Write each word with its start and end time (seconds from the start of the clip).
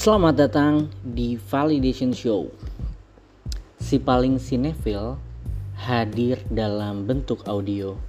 Selamat 0.00 0.32
datang 0.48 0.88
di 1.04 1.36
Validation 1.36 2.16
Show. 2.16 2.48
Si 3.76 4.00
paling 4.00 4.40
sinefil 4.40 5.20
hadir 5.76 6.40
dalam 6.48 7.04
bentuk 7.04 7.44
audio. 7.44 8.00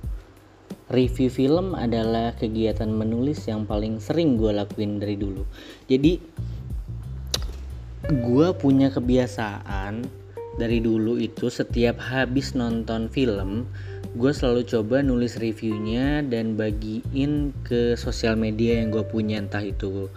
Review 0.88 1.28
film 1.28 1.76
adalah 1.76 2.31
kegiatan 2.40 2.88
menulis 2.88 3.44
yang 3.44 3.67
paling 3.67 3.99
sering 3.99 4.40
gue 4.40 4.56
lakuin 4.56 5.04
dari 5.04 5.19
dulu. 5.19 5.44
Jadi 5.92 6.15
gue 8.08 8.47
punya 8.55 8.87
kebiasaan 8.87 10.08
dari 10.55 10.79
dulu 10.79 11.19
itu 11.19 11.51
setiap 11.51 11.99
habis 11.99 12.55
nonton 12.55 13.12
film 13.12 13.67
gue 14.15 14.31
selalu 14.31 14.67
coba 14.67 14.99
nulis 14.99 15.39
reviewnya 15.39 16.20
dan 16.23 16.59
bagiin 16.59 17.55
ke 17.63 17.95
sosial 17.95 18.35
media 18.35 18.84
yang 18.84 18.91
gue 18.91 19.08
punya 19.08 19.39
entah 19.39 19.63
itu 19.63 20.12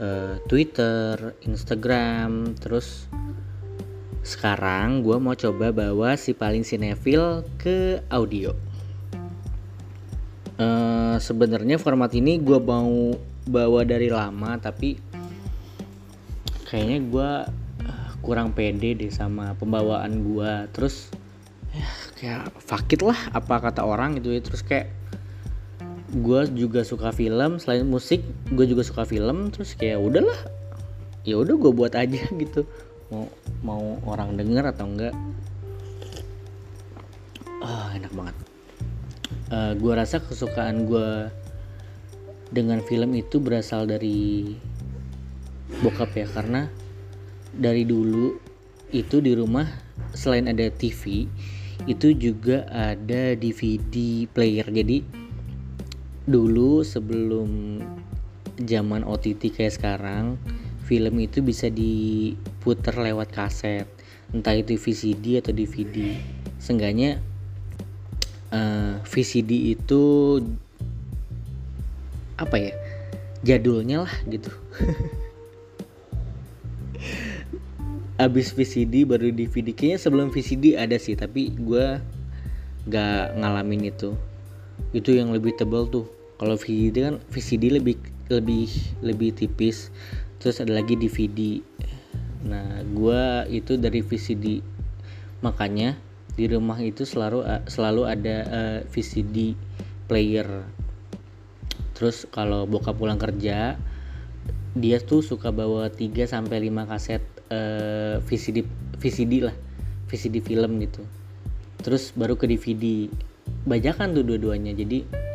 uh, 0.00 0.40
Twitter, 0.48 1.36
Instagram, 1.44 2.56
terus 2.58 3.06
sekarang 4.26 5.04
gue 5.04 5.16
mau 5.16 5.36
coba 5.36 5.70
bawa 5.70 6.16
si 6.16 6.34
paling 6.34 6.64
sinefil 6.64 7.46
ke 7.60 8.02
audio. 8.10 8.56
Uh, 10.60 11.16
Sebenarnya 11.20 11.76
format 11.76 12.12
ini 12.16 12.40
gue 12.40 12.58
mau 12.58 13.14
bawa 13.48 13.80
dari 13.84 14.08
lama 14.08 14.56
tapi 14.60 14.96
kayaknya 16.68 16.98
gue 17.04 17.30
kurang 18.20 18.52
pede 18.52 18.94
deh 18.94 19.10
sama 19.10 19.56
pembawaan 19.56 20.22
gue 20.22 20.52
terus 20.76 21.08
ya 21.72 21.88
kayak 22.20 22.44
fakit 22.60 23.00
lah 23.00 23.16
apa 23.32 23.58
kata 23.58 23.82
orang 23.82 24.20
gitu 24.20 24.36
ya 24.36 24.40
terus 24.44 24.60
kayak 24.60 24.92
gue 26.10 26.40
juga 26.58 26.82
suka 26.82 27.14
film 27.14 27.62
selain 27.62 27.86
musik 27.86 28.26
gue 28.50 28.66
juga 28.66 28.82
suka 28.82 29.06
film 29.06 29.54
terus 29.54 29.78
kayak 29.78 30.02
udahlah 30.02 30.36
ya 31.22 31.36
udah 31.36 31.54
gue 31.56 31.72
buat 31.72 31.92
aja 31.94 32.26
gitu. 32.42 32.64
Mau 33.10 33.26
mau 33.60 33.98
orang 34.06 34.38
denger 34.38 34.70
atau 34.70 34.86
enggak. 34.86 35.14
Ah 37.60 37.92
enak 37.92 38.12
banget. 38.14 38.36
Uh, 39.50 39.54
eh, 39.54 39.72
gue 39.76 39.92
rasa 39.92 40.22
kesukaan 40.22 40.86
gue 40.86 41.28
dengan 42.50 42.82
film 42.82 43.14
itu 43.14 43.38
berasal 43.38 43.86
dari 43.86 44.58
bokap 45.82 46.10
ya 46.18 46.26
karena 46.26 46.66
dari 47.54 47.86
dulu 47.86 48.38
itu 48.90 49.22
di 49.22 49.38
rumah 49.38 49.66
selain 50.18 50.50
ada 50.50 50.66
TV 50.66 51.30
itu 51.86 52.08
juga 52.14 52.66
ada 52.70 53.34
DVD 53.38 54.26
player. 54.30 54.66
Jadi 54.66 55.02
dulu 56.30 56.86
sebelum 56.86 57.82
zaman 58.62 59.02
OTT 59.02 59.50
kayak 59.50 59.74
sekarang 59.74 60.38
film 60.86 61.18
itu 61.18 61.42
bisa 61.42 61.66
diputar 61.66 62.94
lewat 62.98 63.34
kaset. 63.34 63.86
Entah 64.30 64.54
itu 64.54 64.78
VCD 64.78 65.42
atau 65.42 65.50
DVD 65.50 66.14
seenggaknya 66.62 67.18
uh, 68.54 68.58
eh, 68.58 68.94
VCD 69.02 69.74
itu 69.74 70.02
apa 72.38 72.56
ya? 72.58 72.72
Jadulnya 73.42 74.06
lah 74.06 74.14
gitu. 74.30 74.54
Abis 78.20 78.52
VCD 78.52 79.08
baru 79.08 79.32
DVD 79.32 79.72
kayaknya 79.72 79.98
sebelum 79.98 80.28
VCD 80.28 80.76
ada 80.76 81.00
sih 81.00 81.16
tapi 81.16 81.50
gue 81.56 81.98
gak 82.86 83.24
ngalamin 83.34 83.88
itu. 83.90 84.14
Itu 84.92 85.16
yang 85.16 85.32
lebih 85.32 85.56
tebal 85.56 85.88
tuh 85.88 86.19
kalau 86.40 86.56
VCD 86.56 87.04
kan 87.04 87.20
VCD 87.28 87.68
lebih 87.68 88.00
lebih 88.32 88.72
lebih 89.04 89.36
tipis. 89.36 89.92
Terus 90.40 90.64
ada 90.64 90.72
lagi 90.72 90.96
DVD 90.96 91.60
nah 92.40 92.80
gue 92.80 93.52
itu 93.52 93.76
dari 93.76 94.00
VCD 94.00 94.64
makanya 95.44 96.00
di 96.32 96.48
rumah 96.48 96.80
itu 96.80 97.04
selalu 97.04 97.44
selalu 97.68 98.02
ada 98.08 98.36
uh, 98.48 98.56
eh, 98.56 98.80
VCD 98.88 99.52
player. 100.08 100.48
Terus 101.92 102.24
kalau 102.32 102.64
bokap 102.64 102.96
pulang 102.96 103.20
kerja 103.20 103.76
dia 104.72 104.98
tuh 105.02 105.20
suka 105.20 105.52
bawa 105.52 105.92
3 105.92 106.24
sampai 106.24 106.72
5 106.72 106.88
kaset 106.88 107.20
uh, 107.52 108.16
eh, 108.16 108.16
VCD 108.24 108.64
VCD 108.96 109.44
lah. 109.44 109.56
VCD 110.08 110.40
film 110.40 110.80
gitu. 110.80 111.04
Terus 111.84 112.16
baru 112.16 112.40
ke 112.40 112.48
DVD 112.48 113.12
bajakan 113.68 114.16
tuh 114.16 114.24
dua-duanya. 114.24 114.72
Jadi 114.72 115.28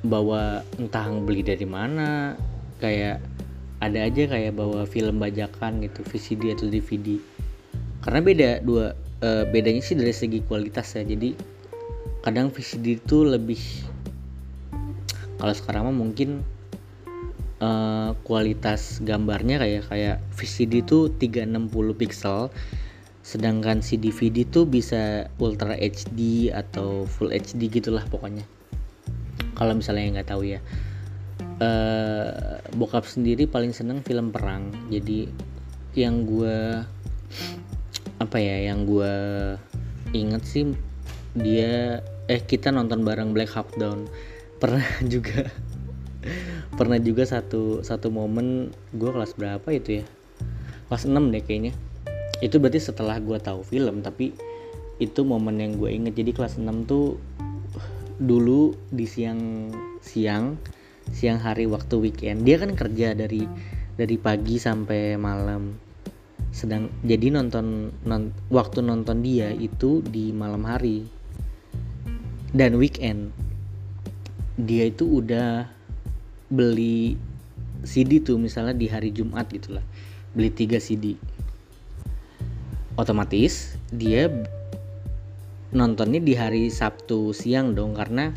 bawa 0.00 0.64
entah 0.80 1.06
beli 1.20 1.44
dari 1.44 1.68
mana 1.68 2.36
kayak 2.80 3.20
ada 3.80 3.98
aja 4.04 4.28
kayak 4.28 4.56
bawa 4.56 4.84
film 4.88 5.20
bajakan 5.20 5.84
gitu 5.84 6.04
VCD 6.04 6.56
atau 6.56 6.68
DVD 6.68 7.20
karena 8.00 8.20
beda 8.24 8.50
dua 8.64 8.96
uh, 9.24 9.44
bedanya 9.48 9.84
sih 9.84 9.96
dari 9.96 10.12
segi 10.12 10.40
kualitas 10.44 10.96
ya 10.96 11.04
jadi 11.04 11.36
kadang 12.20 12.52
VCD 12.52 13.00
itu 13.00 13.24
lebih 13.24 13.60
kalau 15.40 15.56
sekarang 15.56 15.88
mah 15.88 15.96
mungkin 15.96 16.44
uh, 17.64 18.12
kualitas 18.24 19.00
gambarnya 19.00 19.56
kayak 19.56 19.88
kayak 19.88 20.16
VCD 20.36 20.84
itu 20.84 21.08
360 21.16 21.72
pixel 21.96 22.52
sedangkan 23.20 23.84
si 23.84 24.00
DVD 24.00 24.48
tuh 24.48 24.64
bisa 24.64 25.28
Ultra 25.36 25.76
HD 25.76 26.50
atau 26.52 27.04
Full 27.04 27.36
HD 27.36 27.68
gitulah 27.68 28.04
pokoknya 28.08 28.48
kalau 29.60 29.76
misalnya 29.76 30.02
yang 30.08 30.14
nggak 30.16 30.30
tahu 30.32 30.42
ya 30.48 30.64
uh, 31.60 32.58
bokap 32.74 33.04
sendiri 33.04 33.44
paling 33.44 33.76
seneng 33.76 34.00
film 34.00 34.32
perang. 34.32 34.72
Jadi 34.88 35.28
yang 35.94 36.24
gue 36.24 36.80
apa 38.20 38.36
ya 38.36 38.72
yang 38.72 38.84
gue 38.84 39.12
inget 40.12 40.42
sih 40.44 40.64
dia 41.32 42.04
eh 42.28 42.42
kita 42.42 42.72
nonton 42.74 43.04
bareng 43.04 43.36
Black 43.36 43.52
Hawk 43.54 43.76
Down. 43.76 44.08
Pernah 44.60 44.84
juga 45.08 45.48
pernah 46.76 47.00
juga 47.00 47.24
satu 47.24 47.80
satu 47.80 48.12
momen 48.12 48.72
gue 48.92 49.10
kelas 49.12 49.32
berapa 49.36 49.68
itu 49.72 50.00
ya? 50.00 50.04
Kelas 50.88 51.08
6 51.08 51.16
deh 51.16 51.40
kayaknya. 51.40 51.72
Itu 52.44 52.60
berarti 52.60 52.80
setelah 52.80 53.16
gue 53.20 53.40
tahu 53.40 53.64
film 53.64 54.04
tapi 54.04 54.36
itu 55.00 55.24
momen 55.24 55.56
yang 55.56 55.80
gue 55.80 55.88
inget 55.88 56.12
jadi 56.12 56.36
kelas 56.36 56.60
6 56.60 56.84
tuh 56.84 57.16
dulu 58.20 58.76
di 58.92 59.08
siang 59.08 59.72
siang 60.04 60.60
siang 61.10 61.40
hari 61.40 61.64
waktu 61.64 61.96
weekend. 61.96 62.44
Dia 62.44 62.60
kan 62.60 62.76
kerja 62.76 63.16
dari 63.16 63.48
dari 63.96 64.16
pagi 64.20 64.60
sampai 64.60 65.16
malam. 65.16 65.74
Sedang 66.52 66.92
jadi 67.00 67.32
nonton 67.32 67.90
non, 68.04 68.30
waktu 68.52 68.84
nonton 68.84 69.24
dia 69.24 69.50
itu 69.50 70.04
di 70.04 70.30
malam 70.30 70.68
hari. 70.68 71.08
Dan 72.52 72.76
weekend 72.76 73.32
dia 74.60 74.92
itu 74.92 75.08
udah 75.08 75.70
beli 76.52 77.16
CD 77.86 78.20
tuh 78.20 78.36
misalnya 78.36 78.76
di 78.76 78.90
hari 78.90 79.14
Jumat 79.14 79.48
gitulah 79.48 79.84
beli 80.34 80.52
3 80.52 80.76
CD 80.82 81.16
otomatis 82.98 83.78
dia 83.88 84.28
nontonnya 85.70 86.18
di 86.18 86.34
hari 86.34 86.68
Sabtu 86.70 87.30
siang 87.30 87.78
dong 87.78 87.94
karena 87.94 88.34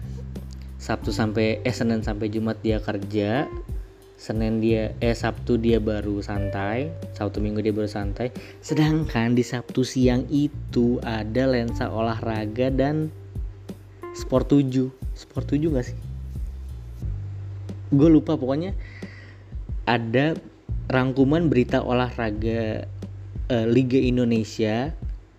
Sabtu 0.77 1.09
sampai 1.09 1.63
eh 1.63 1.73
Senin 1.73 2.03
sampai 2.05 2.29
Jumat 2.29 2.59
dia 2.61 2.77
kerja 2.77 3.49
Senin 4.19 4.61
dia 4.61 4.93
eh 5.01 5.15
Sabtu 5.17 5.57
dia 5.57 5.81
baru 5.81 6.21
santai 6.21 6.93
Sabtu 7.17 7.41
Minggu 7.41 7.59
dia 7.59 7.73
baru 7.75 7.89
santai. 7.89 8.31
Sedangkan 8.59 9.33
di 9.33 9.43
Sabtu 9.43 9.83
siang 9.83 10.27
itu 10.29 11.01
ada 11.01 11.49
lensa 11.49 11.89
olahraga 11.89 12.69
dan 12.71 13.09
sport 14.13 14.53
7 14.53 14.93
sport 15.17 15.45
7 15.51 15.73
gak 15.73 15.85
sih? 15.91 15.97
Gue 17.93 18.09
lupa 18.09 18.37
pokoknya 18.37 18.73
ada 19.85 20.37
rangkuman 20.87 21.51
berita 21.51 21.83
olahraga 21.83 22.87
uh, 23.51 23.67
Liga 23.67 23.99
Indonesia 23.99 24.93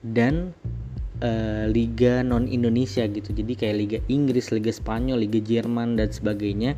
dan 0.04 0.52
uh, 1.22 1.70
Liga 1.70 2.24
non 2.24 2.48
Indonesia 2.48 3.06
gitu. 3.06 3.30
Jadi 3.30 3.54
kayak 3.54 3.76
Liga 3.76 3.98
Inggris 4.10 4.50
Liga 4.50 4.72
Spanyol 4.74 5.28
Liga 5.28 5.38
Jerman 5.38 6.00
dan 6.00 6.10
sebagainya 6.10 6.74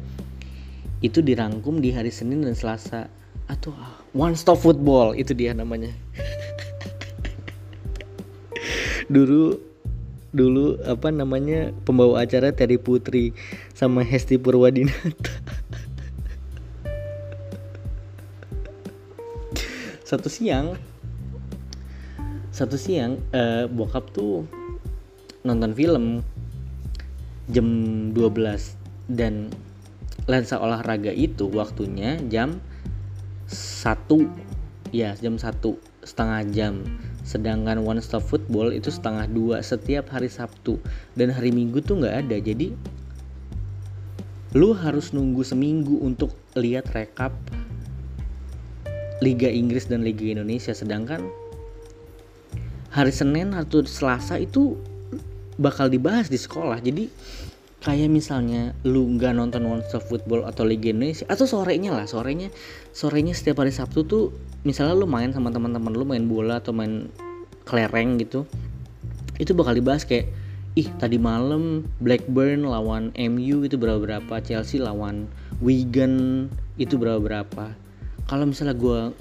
itu 1.01 1.23
dirangkum 1.23 1.81
di 1.81 1.95
hari 1.95 2.13
Senin 2.13 2.45
dan 2.45 2.59
Selasa. 2.59 3.09
Atau 3.47 3.71
One 4.11 4.35
Stop 4.35 4.67
Football 4.67 5.15
itu 5.15 5.31
dia 5.31 5.55
namanya. 5.55 5.95
Dulu 9.07 9.55
dulu 10.37 10.77
apa 10.85 11.09
namanya 11.09 11.73
pembawa 11.87 12.27
acara 12.27 12.53
Terry 12.53 12.77
Putri 12.77 13.33
sama 13.73 14.03
Hesti 14.03 14.37
Purwadinata. 14.37 15.31
Satu 20.11 20.27
siang 20.27 20.75
satu 22.57 22.81
siang 22.81 23.21
uh, 23.37 23.69
bokap 23.69 24.17
tuh 24.17 24.49
nonton 25.45 25.77
film 25.77 26.25
jam 27.53 27.69
12 28.17 29.13
dan 29.13 29.53
lensa 30.25 30.57
olahraga 30.57 31.13
itu 31.13 31.53
waktunya 31.53 32.17
jam 32.33 32.65
satu. 33.47 34.25
Ya 34.89 35.13
jam 35.21 35.37
satu 35.37 35.77
setengah 36.01 36.41
jam. 36.49 36.75
Sedangkan 37.29 37.85
one 37.85 38.01
stop 38.01 38.25
football 38.25 38.73
itu 38.73 38.89
setengah 38.89 39.29
dua 39.29 39.61
setiap 39.61 40.09
hari 40.09 40.33
Sabtu. 40.33 40.81
Dan 41.13 41.37
hari 41.37 41.53
Minggu 41.53 41.85
tuh 41.85 42.01
nggak 42.01 42.27
ada. 42.27 42.37
Jadi 42.41 42.73
lu 44.57 44.73
harus 44.73 45.13
nunggu 45.13 45.45
seminggu 45.45 46.01
untuk 46.01 46.33
lihat 46.57 46.89
rekap 46.97 47.37
Liga 49.21 49.53
Inggris 49.53 49.87
dan 49.87 50.03
Liga 50.03 50.25
Indonesia. 50.25 50.73
Sedangkan 50.73 51.46
hari 52.97 53.13
Senin 53.13 53.53
atau 53.53 53.85
Selasa 53.85 54.41
itu 54.41 54.81
bakal 55.61 55.93
dibahas 55.93 56.33
di 56.33 56.41
sekolah. 56.41 56.81
Jadi 56.81 57.13
kayak 57.85 58.09
misalnya 58.09 58.73
lu 58.89 59.05
nggak 59.21 59.37
nonton 59.37 59.69
One 59.69 59.85
Stop 59.85 60.09
Football 60.09 60.49
atau 60.49 60.65
Liga 60.65 60.91
Indonesia 60.91 61.29
atau 61.29 61.45
sorenya 61.47 61.95
lah 61.95 62.09
sorenya 62.09 62.51
sorenya 62.91 63.37
setiap 63.37 63.63
hari 63.63 63.71
Sabtu 63.71 64.03
tuh 64.09 64.35
misalnya 64.67 64.99
lu 64.99 65.07
main 65.07 65.31
sama 65.31 65.55
teman-teman 65.55 65.95
lu 65.95 66.03
main 66.03 66.25
bola 66.27 66.59
atau 66.59 66.75
main 66.75 67.07
kelereng 67.63 68.19
gitu 68.19 68.43
itu 69.39 69.53
bakal 69.55 69.77
dibahas 69.77 70.03
kayak 70.03 70.33
ih 70.75 70.89
tadi 70.99 71.21
malam 71.21 71.87
Blackburn 72.03 72.67
lawan 72.67 73.15
MU 73.15 73.63
itu 73.63 73.77
berapa 73.79 74.03
berapa 74.03 74.35
Chelsea 74.43 74.83
lawan 74.83 75.31
Wigan 75.61 76.49
itu 76.77 77.01
berapa 77.01 77.17
berapa. 77.17 77.73
Kalau 78.27 78.45
misalnya 78.45 78.77
gue 78.77 79.15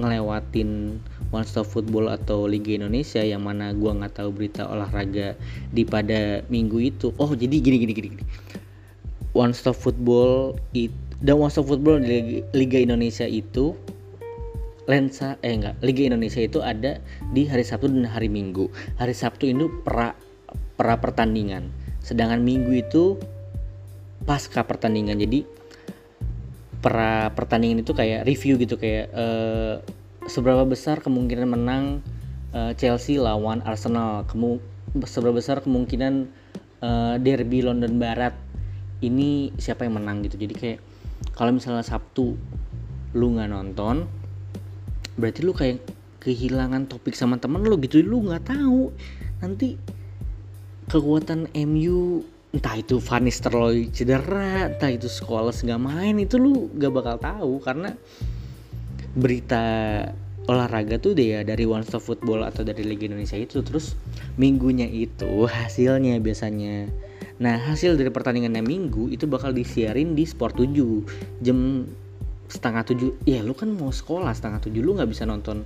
ngelewatin 0.00 1.02
One 1.32 1.48
Stop 1.48 1.66
Football 1.72 2.12
atau 2.12 2.44
Liga 2.44 2.76
Indonesia 2.76 3.24
yang 3.24 3.42
mana 3.42 3.72
gua 3.72 3.96
nggak 3.96 4.20
tahu 4.20 4.30
berita 4.36 4.68
olahraga 4.68 5.32
di 5.72 5.82
pada 5.82 6.44
minggu 6.52 6.78
itu. 6.78 7.16
Oh 7.16 7.32
jadi 7.32 7.56
gini 7.56 7.76
gini 7.80 7.92
gini, 7.96 8.08
gini. 8.14 8.24
One 9.32 9.56
Stop 9.56 9.80
Football 9.80 10.60
itu 10.76 10.92
dan 11.22 11.38
One 11.38 11.48
Stop 11.48 11.72
Football 11.72 12.04
di 12.04 12.42
Liga 12.52 12.78
Indonesia 12.82 13.24
itu 13.24 13.72
lensa 14.90 15.38
eh 15.46 15.54
enggak 15.54 15.78
Liga 15.78 16.10
Indonesia 16.10 16.42
itu 16.42 16.58
ada 16.58 16.98
di 17.30 17.46
hari 17.46 17.62
Sabtu 17.62 17.88
dan 17.88 18.04
hari 18.04 18.28
Minggu. 18.28 18.68
Hari 18.98 19.14
Sabtu 19.14 19.48
itu 19.48 19.70
pra 19.86 20.12
pra 20.76 20.98
pertandingan. 20.98 21.70
Sedangkan 22.02 22.42
Minggu 22.42 22.74
itu 22.74 23.16
pasca 24.26 24.66
pertandingan. 24.66 25.16
Jadi 25.16 25.46
pra 26.82 27.30
pertandingan 27.32 27.86
itu 27.86 27.94
kayak 27.94 28.26
review 28.26 28.58
gitu 28.58 28.74
kayak 28.74 29.06
uh, 29.14 29.78
seberapa 30.26 30.62
besar 30.66 31.02
kemungkinan 31.02 31.48
menang 31.48 31.84
uh, 32.54 32.72
Chelsea 32.78 33.18
lawan 33.18 33.62
Arsenal? 33.66 34.26
Kemu 34.28 34.58
seberapa 35.08 35.40
besar 35.40 35.64
kemungkinan 35.64 36.28
uh, 36.84 37.14
derby 37.18 37.64
London 37.64 37.96
Barat 37.96 38.36
ini 39.02 39.50
siapa 39.58 39.86
yang 39.88 39.98
menang 39.98 40.22
gitu? 40.26 40.38
Jadi 40.38 40.54
kayak 40.54 40.80
kalau 41.34 41.54
misalnya 41.54 41.82
Sabtu 41.82 42.36
lu 43.12 43.26
nggak 43.36 43.50
nonton 43.52 44.08
berarti 45.20 45.40
lu 45.44 45.52
kayak 45.52 45.84
kehilangan 46.22 46.86
topik 46.86 47.18
sama 47.18 47.36
temen 47.42 47.66
lu 47.66 47.76
gitu. 47.82 48.00
Lu 48.00 48.22
nggak 48.22 48.54
tahu 48.54 48.94
nanti 49.42 49.74
kekuatan 50.86 51.50
MU 51.66 52.22
entah 52.52 52.76
itu 52.76 53.00
Van 53.00 53.24
Nistelrooy 53.24 53.88
cedera 53.90 54.68
entah 54.68 54.92
itu 54.92 55.08
sekolah 55.08 55.56
nggak 55.56 55.80
main 55.80 56.20
itu 56.20 56.36
lu 56.36 56.68
gak 56.76 56.92
bakal 56.92 57.16
tahu. 57.18 57.52
Karena 57.64 57.90
berita 59.12 59.64
olahraga 60.50 60.98
tuh 60.98 61.14
dia 61.14 61.46
dari 61.46 61.62
One 61.62 61.86
Stop 61.86 62.02
Football 62.02 62.42
atau 62.42 62.66
dari 62.66 62.82
Liga 62.82 63.06
Indonesia 63.06 63.38
itu 63.38 63.62
terus 63.62 63.94
minggunya 64.34 64.88
itu 64.90 65.46
hasilnya 65.46 66.18
biasanya. 66.18 66.90
Nah 67.38 67.58
hasil 67.58 67.94
dari 67.94 68.10
pertandingannya 68.10 68.62
minggu 68.62 69.12
itu 69.14 69.30
bakal 69.30 69.54
disiarin 69.54 70.18
di 70.18 70.26
Sport 70.26 70.58
7 70.58 71.44
jam 71.44 71.86
setengah 72.50 72.82
tujuh. 72.84 73.10
Ya 73.22 73.40
lu 73.46 73.54
kan 73.54 73.70
mau 73.70 73.94
sekolah 73.94 74.34
setengah 74.34 74.58
tujuh 74.66 74.82
lu 74.82 74.98
nggak 74.98 75.10
bisa 75.10 75.22
nonton 75.28 75.62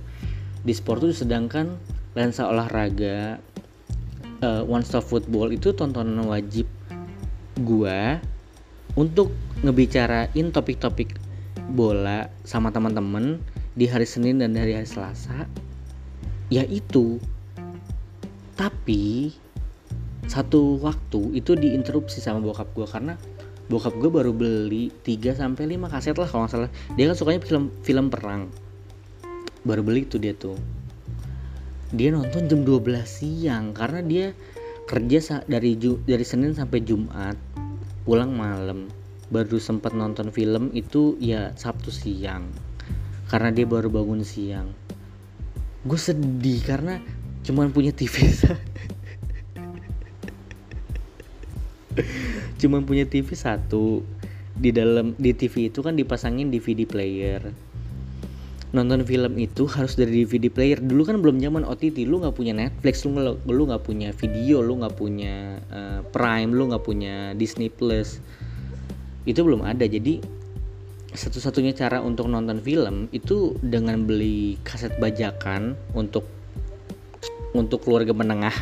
di 0.61 0.73
Sport 0.77 1.09
7 1.09 1.25
sedangkan 1.25 1.73
lensa 2.13 2.45
olahraga 2.45 3.41
uh, 4.45 4.63
One 4.65 4.85
Stop 4.85 5.09
Football 5.09 5.57
itu 5.57 5.73
tontonan 5.73 6.21
wajib 6.29 6.69
gua 7.57 8.21
untuk 8.93 9.33
ngebicarain 9.65 10.53
topik-topik 10.53 11.26
bola 11.73 12.29
sama 12.45 12.69
teman-teman 12.69 13.41
di 13.77 13.85
hari 13.85 14.05
Senin 14.09 14.41
dan 14.41 14.57
hari 14.57 14.77
hari 14.77 14.89
Selasa 14.89 15.45
ya 16.49 16.63
itu. 16.65 17.21
Tapi 18.57 19.31
satu 20.27 20.81
waktu 20.81 21.37
itu 21.37 21.53
diinterupsi 21.53 22.19
sama 22.19 22.41
bokap 22.41 22.73
gue 22.73 22.87
karena 22.89 23.13
bokap 23.69 23.93
gue 23.95 24.09
baru 24.09 24.31
beli 24.33 24.89
3 25.05 25.37
sampai 25.37 25.77
5 25.77 25.93
kaset 25.93 26.15
lah 26.17 26.27
kalau 26.27 26.47
nggak 26.47 26.53
salah. 26.53 26.71
Dia 26.97 27.05
kan 27.11 27.15
sukanya 27.15 27.41
film 27.45 27.63
film 27.85 28.05
perang. 28.09 28.49
Baru 29.61 29.85
beli 29.85 30.09
itu 30.09 30.17
dia 30.17 30.33
tuh. 30.33 30.57
Dia 31.93 32.11
nonton 32.11 32.51
jam 32.51 32.65
12 32.67 33.07
siang 33.07 33.71
karena 33.71 34.03
dia 34.03 34.25
kerja 34.87 35.43
dari 35.45 35.75
dari 35.79 36.25
Senin 36.25 36.55
sampai 36.55 36.79
Jumat 36.83 37.35
pulang 38.07 38.31
malam 38.31 38.87
baru 39.27 39.59
sempat 39.59 39.91
nonton 39.91 40.31
film 40.31 40.71
itu 40.71 41.19
ya 41.19 41.51
Sabtu 41.59 41.91
siang. 41.91 42.47
Karena 43.27 43.51
dia 43.51 43.67
baru 43.67 43.91
bangun 43.91 44.23
siang. 44.23 44.71
Gue 45.83 45.99
sedih 45.99 46.63
karena 46.63 47.03
cuman 47.43 47.71
punya 47.71 47.95
TV 47.95 48.27
cuman 52.59 52.83
punya 52.87 53.03
TV 53.07 53.27
satu. 53.35 54.03
Di 54.57 54.73
dalam 54.73 55.13
di 55.21 55.37
TV 55.37 55.69
itu 55.69 55.85
kan 55.85 55.93
dipasangin 55.93 56.49
DVD 56.49 56.87
player. 56.89 57.53
Nonton 58.73 59.05
film 59.07 59.39
itu 59.39 59.63
harus 59.69 59.95
dari 59.95 60.23
DVD 60.25 60.49
player. 60.51 60.79
Dulu 60.81 61.03
kan 61.07 61.21
belum 61.21 61.39
zaman 61.39 61.63
OTT 61.67 62.03
lu 62.07 62.19
nggak 62.23 62.35
punya 62.35 62.57
Netflix 62.57 63.05
lu 63.05 63.15
nggak 63.15 63.47
lu 63.47 63.63
nggak 63.69 63.83
punya 63.83 64.09
video 64.15 64.59
lu 64.63 64.81
nggak 64.81 64.95
punya 64.97 65.61
uh, 65.71 66.01
Prime 66.09 66.51
lu 66.51 66.67
nggak 66.73 66.83
punya 66.83 67.31
Disney 67.37 67.69
Plus 67.69 68.19
itu 69.27 69.43
belum 69.43 69.67
ada. 69.67 69.83
Jadi 69.83 70.23
satu-satunya 71.11 71.75
cara 71.75 71.99
untuk 71.99 72.31
nonton 72.31 72.63
film 72.63 73.11
itu 73.11 73.59
dengan 73.59 74.07
beli 74.07 74.55
kaset 74.63 74.95
bajakan 74.95 75.75
untuk 75.91 76.23
untuk 77.51 77.83
keluarga 77.83 78.15
menengah. 78.15 78.53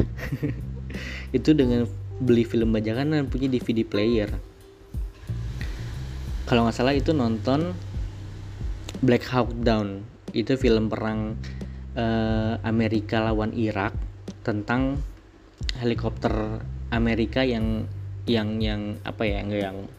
Itu 1.35 1.51
dengan 1.51 1.83
beli 2.23 2.47
film 2.47 2.71
bajakan 2.71 3.11
dan 3.11 3.27
punya 3.27 3.51
DVD 3.51 3.83
player. 3.83 4.31
Kalau 6.47 6.63
nggak 6.63 6.77
salah 6.77 6.95
itu 6.95 7.11
nonton 7.11 7.75
Black 9.03 9.27
Hawk 9.27 9.51
Down. 9.65 10.05
Itu 10.31 10.55
film 10.55 10.87
perang 10.87 11.35
uh, 11.99 12.55
Amerika 12.63 13.19
lawan 13.19 13.51
Irak 13.51 13.91
tentang 14.45 15.01
helikopter 15.81 16.63
Amerika 16.93 17.43
yang 17.43 17.89
yang 18.29 18.61
yang 18.61 19.01
apa 19.03 19.27
ya 19.27 19.43
yang 19.43 19.89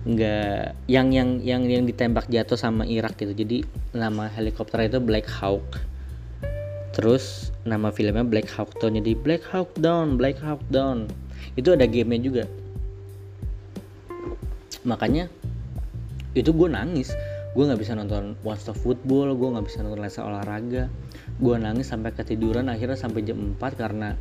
nggak 0.00 0.88
yang 0.88 1.12
yang 1.12 1.44
yang 1.44 1.62
yang 1.68 1.84
ditembak 1.84 2.24
jatuh 2.32 2.56
sama 2.56 2.88
Irak 2.88 3.20
gitu. 3.20 3.36
Jadi 3.36 3.68
nama 3.92 4.32
helikopter 4.32 4.88
itu 4.88 4.96
Black 4.96 5.28
Hawk. 5.28 5.80
Terus 6.96 7.52
nama 7.68 7.92
filmnya 7.92 8.24
Black 8.24 8.48
Hawk 8.56 8.80
Down 8.80 8.98
jadi 8.98 9.12
Black 9.14 9.44
Hawk 9.52 9.76
Down 9.78 10.18
Black 10.18 10.40
Hawk 10.40 10.64
Down 10.72 11.06
itu 11.54 11.70
ada 11.70 11.84
gamenya 11.84 12.24
juga. 12.24 12.44
Makanya 14.88 15.28
itu 16.32 16.50
gue 16.50 16.68
nangis. 16.72 17.12
Gue 17.52 17.66
nggak 17.66 17.82
bisa 17.82 17.92
nonton 17.92 18.38
One 18.40 18.58
Stop 18.58 18.78
Football 18.80 19.36
gue 19.36 19.48
nggak 19.52 19.66
bisa 19.68 19.84
nonton 19.84 20.00
lensa 20.00 20.24
olahraga. 20.24 20.88
Gue 21.36 21.56
nangis 21.60 21.92
sampai 21.92 22.16
ketiduran 22.16 22.72
akhirnya 22.72 22.96
sampai 22.96 23.20
jam 23.20 23.36
4 23.56 23.60
karena 23.76 24.16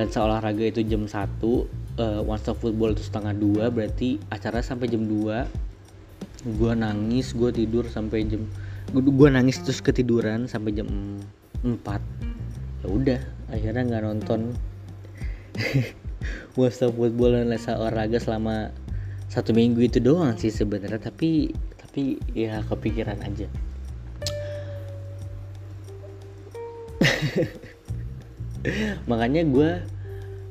lensa 0.00 0.24
olahraga 0.24 0.64
itu 0.64 0.80
jam 0.88 1.04
1 1.04 1.81
uh, 1.98 2.24
One 2.24 2.40
Stop 2.40 2.62
Football 2.62 2.96
itu 2.96 3.04
setengah 3.04 3.36
dua 3.36 3.68
berarti 3.68 4.16
acara 4.32 4.64
sampai 4.64 4.88
jam 4.88 5.04
2 5.04 5.70
gue 6.42 6.72
nangis 6.74 7.38
gue 7.38 7.54
tidur 7.54 7.86
sampai 7.86 8.26
jam 8.26 8.42
gue 8.90 9.28
nangis 9.30 9.62
terus 9.62 9.78
ketiduran 9.78 10.50
sampai 10.50 10.74
jam 10.74 10.90
4 11.62 11.78
ya 12.82 12.86
udah 12.90 13.20
akhirnya 13.52 13.84
nggak 13.86 14.02
nonton. 14.02 14.56
One 16.60 16.72
Stop 16.72 16.96
Football 16.96 17.32
dan 17.36 17.52
Lesa 17.52 17.76
olahraga 17.76 18.16
selama 18.20 18.70
satu 19.28 19.52
minggu 19.56 19.80
itu 19.80 20.00
doang 20.00 20.36
sih 20.36 20.50
sebenarnya 20.52 20.98
tapi 21.00 21.54
tapi 21.78 22.18
ya 22.32 22.62
kepikiran 22.64 23.20
aja. 23.20 23.48
Makanya 29.10 29.44
gue 29.48 29.82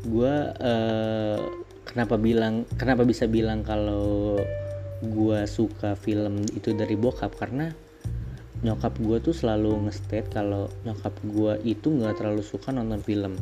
gue 0.01 0.35
uh, 0.49 1.39
kenapa 1.85 2.15
bilang 2.17 2.65
kenapa 2.77 3.05
bisa 3.05 3.29
bilang 3.29 3.61
kalau 3.61 4.37
gue 5.01 5.39
suka 5.49 5.97
film 5.97 6.45
itu 6.53 6.73
dari 6.73 6.93
bokap? 6.97 7.33
Karena 7.37 7.69
nyokap 8.61 8.93
gue 9.01 9.17
tuh 9.17 9.33
selalu 9.33 9.89
ngestate 9.89 10.29
kalau 10.29 10.69
nyokap 10.85 11.17
gue 11.25 11.53
itu 11.65 11.89
nggak 11.89 12.21
terlalu 12.21 12.45
suka 12.45 12.69
nonton 12.69 13.01
film. 13.01 13.33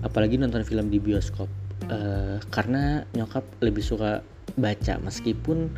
Apalagi 0.00 0.40
nonton 0.40 0.64
film 0.64 0.88
di 0.88 0.98
bioskop. 1.00 1.48
Uh, 1.88 2.40
karena 2.48 3.04
nyokap 3.12 3.44
lebih 3.60 3.84
suka 3.84 4.24
baca. 4.56 4.96
Meskipun 5.00 5.68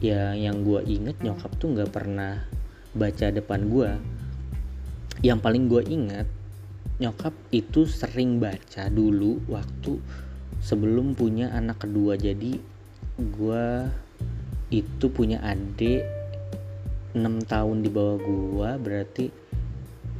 ya 0.00 0.32
yang 0.34 0.64
gue 0.64 0.80
inget 0.88 1.20
nyokap 1.20 1.52
tuh 1.60 1.76
nggak 1.76 1.92
pernah 1.92 2.42
baca 2.90 3.30
depan 3.30 3.70
gue 3.70 3.90
yang 5.20 5.38
paling 5.38 5.68
gue 5.68 5.82
inget 5.86 6.26
nyokap 7.00 7.32
itu 7.48 7.88
sering 7.88 8.36
baca 8.36 8.92
dulu 8.92 9.40
waktu 9.48 9.96
sebelum 10.60 11.16
punya 11.16 11.48
anak 11.56 11.88
kedua. 11.88 12.20
Jadi 12.20 12.60
gue 13.16 13.66
itu 14.70 15.06
punya 15.08 15.40
adik 15.40 16.04
6 17.16 17.50
tahun 17.50 17.76
di 17.82 17.90
bawah 17.90 18.20
gue 18.20 18.70
berarti 18.78 19.26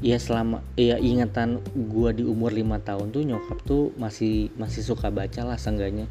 ya 0.00 0.16
selama 0.16 0.64
ya 0.74 0.96
ingatan 0.96 1.60
gue 1.76 2.10
di 2.16 2.24
umur 2.24 2.50
lima 2.50 2.80
tahun 2.80 3.12
tuh 3.12 3.22
nyokap 3.28 3.60
tuh 3.62 3.92
masih 4.00 4.48
masih 4.56 4.80
suka 4.80 5.12
baca 5.12 5.44
lah 5.44 5.60
seenggaknya. 5.60 6.08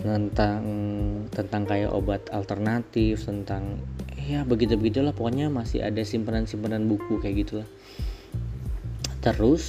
Tentang 0.00 0.64
tentang 1.32 1.64
kayak 1.64 1.92
obat 1.92 2.28
alternatif 2.32 3.24
tentang 3.24 3.80
ya 4.20 4.44
begitu 4.44 4.76
begitulah 4.76 5.16
pokoknya 5.16 5.48
masih 5.48 5.84
ada 5.84 6.04
simpanan 6.04 6.44
simpanan 6.44 6.88
buku 6.88 7.20
kayak 7.20 7.44
gitulah 7.44 7.68
terus 9.20 9.64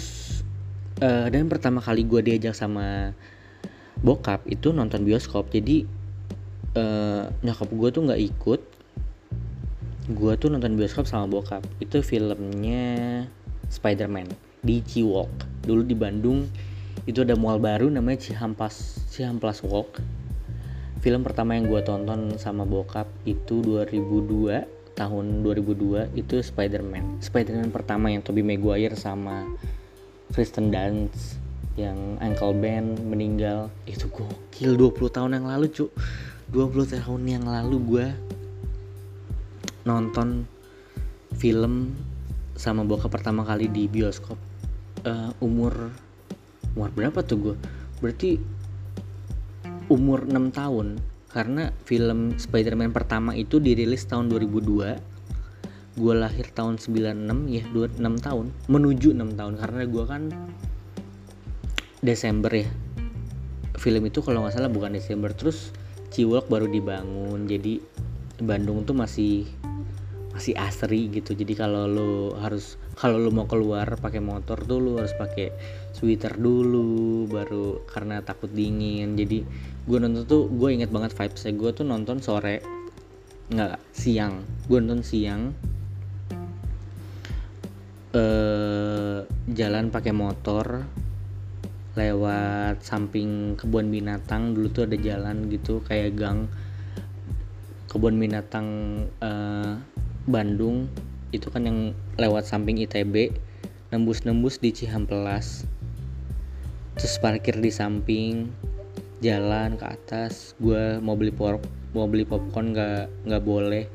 uh, 1.03 1.27
dan 1.27 1.51
pertama 1.51 1.83
kali 1.83 2.07
gue 2.07 2.23
diajak 2.23 2.55
sama 2.55 3.11
bokap 4.01 4.43
itu 4.49 4.73
nonton 4.73 5.05
bioskop. 5.05 5.49
Jadi 5.53 5.85
uh, 6.77 7.29
nyokap 7.45 7.69
gue 7.69 7.89
tuh 7.93 8.01
nggak 8.07 8.21
ikut. 8.21 8.61
Gue 10.11 10.33
tuh 10.35 10.49
nonton 10.49 10.75
bioskop 10.75 11.05
sama 11.05 11.29
bokap. 11.29 11.63
Itu 11.77 12.01
filmnya 12.01 13.25
Spider-Man 13.69 14.27
di 14.65 14.81
Ciwok. 14.81 15.63
Dulu 15.65 15.81
di 15.85 15.95
Bandung 15.95 16.49
itu 17.09 17.25
ada 17.25 17.33
mall 17.33 17.57
baru 17.57 17.89
namanya 17.89 18.21
Cihampas 18.21 19.05
Cihamplas 19.13 19.65
Walk. 19.65 20.01
Film 21.01 21.25
pertama 21.25 21.57
yang 21.57 21.65
gue 21.65 21.81
tonton 21.81 22.37
sama 22.37 22.61
bokap 22.61 23.09
itu 23.25 23.65
2002 23.65 24.80
tahun 24.93 25.43
2002 25.43 26.13
itu 26.19 26.41
Spider-Man. 26.41 27.23
Spider-Man 27.23 27.71
pertama 27.71 28.11
yang 28.11 28.21
Tobey 28.21 28.43
Maguire 28.43 28.95
sama 28.95 29.47
Kristen 30.31 30.71
Dunst 30.71 31.39
yang 31.79 32.19
Uncle 32.19 32.55
Ben 32.55 32.95
meninggal. 33.07 33.71
Itu 33.87 34.11
gokil 34.11 34.75
20 34.75 35.15
tahun 35.15 35.31
yang 35.39 35.47
lalu 35.47 35.71
cuk 35.71 35.91
20 36.51 36.99
tahun 36.99 37.21
yang 37.23 37.45
lalu 37.47 37.77
gue 37.87 38.07
nonton 39.87 40.43
film 41.39 41.95
sama 42.59 42.83
bokap 42.83 43.09
pertama 43.09 43.47
kali 43.47 43.71
di 43.71 43.87
bioskop. 43.87 44.35
Uh, 45.01 45.33
umur 45.41 45.89
umur 46.77 46.93
berapa 46.93 47.25
tuh 47.25 47.37
gue 47.39 47.55
berarti 47.99 48.37
umur 49.89 50.23
6 50.23 50.55
tahun 50.55 50.87
karena 51.31 51.71
film 51.87 52.35
Spider-Man 52.35 52.91
pertama 52.91 53.31
itu 53.35 53.63
dirilis 53.63 54.03
tahun 54.03 54.27
2002 54.27 55.11
gue 55.91 56.13
lahir 56.15 56.47
tahun 56.55 56.79
96 56.79 57.51
ya 57.51 57.63
6 57.67 57.99
tahun. 57.99 58.45
Menuju 58.71 59.11
6 59.11 59.39
tahun 59.39 59.53
karena 59.59 59.81
gue 59.87 60.03
kan 60.07 60.23
Desember 61.99 62.51
ya. 62.51 62.67
Film 63.75 64.03
itu 64.07 64.23
kalau 64.23 64.45
nggak 64.45 64.55
salah 64.55 64.71
bukan 64.71 64.95
Desember 64.95 65.31
terus 65.35 65.75
Ciwok 66.11 66.47
baru 66.47 66.67
dibangun. 66.67 67.47
Jadi 67.47 67.79
Bandung 68.43 68.83
tuh 68.87 68.95
masih 68.95 69.47
masih 70.31 70.55
asri 70.55 71.11
gitu. 71.11 71.35
Jadi 71.35 71.53
kalau 71.53 71.85
lo 71.87 72.11
harus 72.39 72.79
kalau 72.95 73.19
lo 73.19 73.29
mau 73.35 73.47
keluar 73.47 73.99
pakai 73.99 74.23
motor 74.23 74.63
tuh 74.63 74.79
lo 74.79 74.91
harus 74.99 75.11
pakai 75.15 75.51
sweater 75.91 76.39
dulu 76.39 77.27
baru 77.27 77.83
karena 77.87 78.23
takut 78.23 78.47
dingin. 78.51 79.19
Jadi 79.19 79.43
gue 79.85 79.97
nonton 79.99 80.23
tuh 80.23 80.47
gue 80.47 80.69
inget 80.71 80.89
banget 80.89 81.11
vibesnya. 81.11 81.53
Gue 81.55 81.71
tuh 81.75 81.83
nonton 81.83 82.23
sore 82.23 82.63
nggak 83.51 83.79
siang. 83.91 84.43
Gue 84.65 84.79
nonton 84.79 85.03
siang 85.03 85.51
eh 88.11 89.23
jalan 89.51 89.87
pakai 89.87 90.11
motor 90.11 90.83
lewat 91.91 92.79
samping 92.79 93.59
kebun 93.59 93.91
binatang. 93.91 94.55
Dulu 94.55 94.67
tuh 94.71 94.87
ada 94.87 94.95
jalan 94.95 95.51
gitu 95.51 95.83
kayak 95.83 96.15
gang 96.15 96.47
kebun 97.91 98.15
binatang 98.15 98.67
uh, 99.19 99.75
Bandung 100.29 100.85
itu 101.31 101.47
kan 101.49 101.65
yang 101.65 101.79
lewat 102.19 102.45
samping 102.45 102.77
ITB 102.83 103.31
nembus-nembus 103.89 104.59
di 104.59 104.69
Cihampelas. 104.75 105.65
Terus 106.99 107.15
parkir 107.17 107.57
di 107.57 107.71
samping 107.71 108.51
jalan 109.21 109.77
ke 109.77 109.85
atas 109.85 110.57
gue 110.57 110.97
mau 110.97 111.13
beli 111.13 111.29
pop 111.29 111.61
mau 111.93 112.09
beli 112.09 112.25
popcorn 112.25 112.73
nggak 112.73 113.29
nggak 113.29 113.43
boleh 113.45 113.85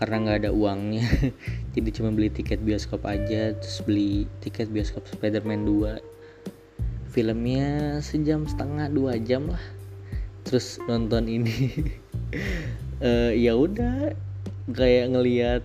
karena 0.00 0.16
nggak 0.24 0.38
ada 0.46 0.50
uangnya. 0.50 1.06
Jadi 1.76 1.88
cuma 1.94 2.10
beli 2.10 2.32
tiket 2.32 2.58
bioskop 2.64 3.04
aja 3.04 3.52
terus 3.54 3.78
beli 3.84 4.24
tiket 4.40 4.72
bioskop 4.72 5.04
Spiderman 5.06 5.68
2 5.68 6.10
filmnya 7.10 7.98
sejam 7.98 8.46
setengah 8.46 8.86
dua 8.88 9.18
jam 9.18 9.50
lah. 9.50 9.62
Terus 10.46 10.78
nonton 10.86 11.26
ini. 11.26 11.90
Uh, 13.02 13.34
ya 13.44 13.58
udah 13.58 14.14
kayak 14.72 15.12
ngelihat 15.12 15.64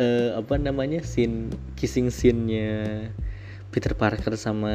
uh, 0.00 0.40
apa 0.40 0.54
namanya 0.60 1.00
scene 1.04 1.52
kissing 1.76 2.12
scene-nya 2.12 3.08
Peter 3.72 3.92
Parker 3.92 4.36
sama 4.40 4.72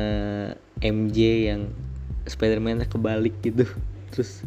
MJ 0.81 1.49
yang 1.53 1.73
Spider-Man 2.29 2.85
kebalik 2.85 3.33
gitu. 3.41 3.65
Terus 4.13 4.45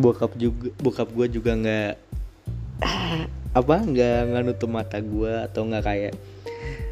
bokap 0.00 0.32
juga 0.40 0.72
bokap 0.80 1.08
gue 1.12 1.26
juga 1.28 1.52
nggak 1.54 1.92
apa 3.60 3.76
nggak 3.84 4.18
nggak 4.32 4.42
nutup 4.46 4.70
mata 4.72 4.96
gue 5.02 5.32
atau 5.44 5.68
nggak 5.68 5.84
kayak 5.84 6.14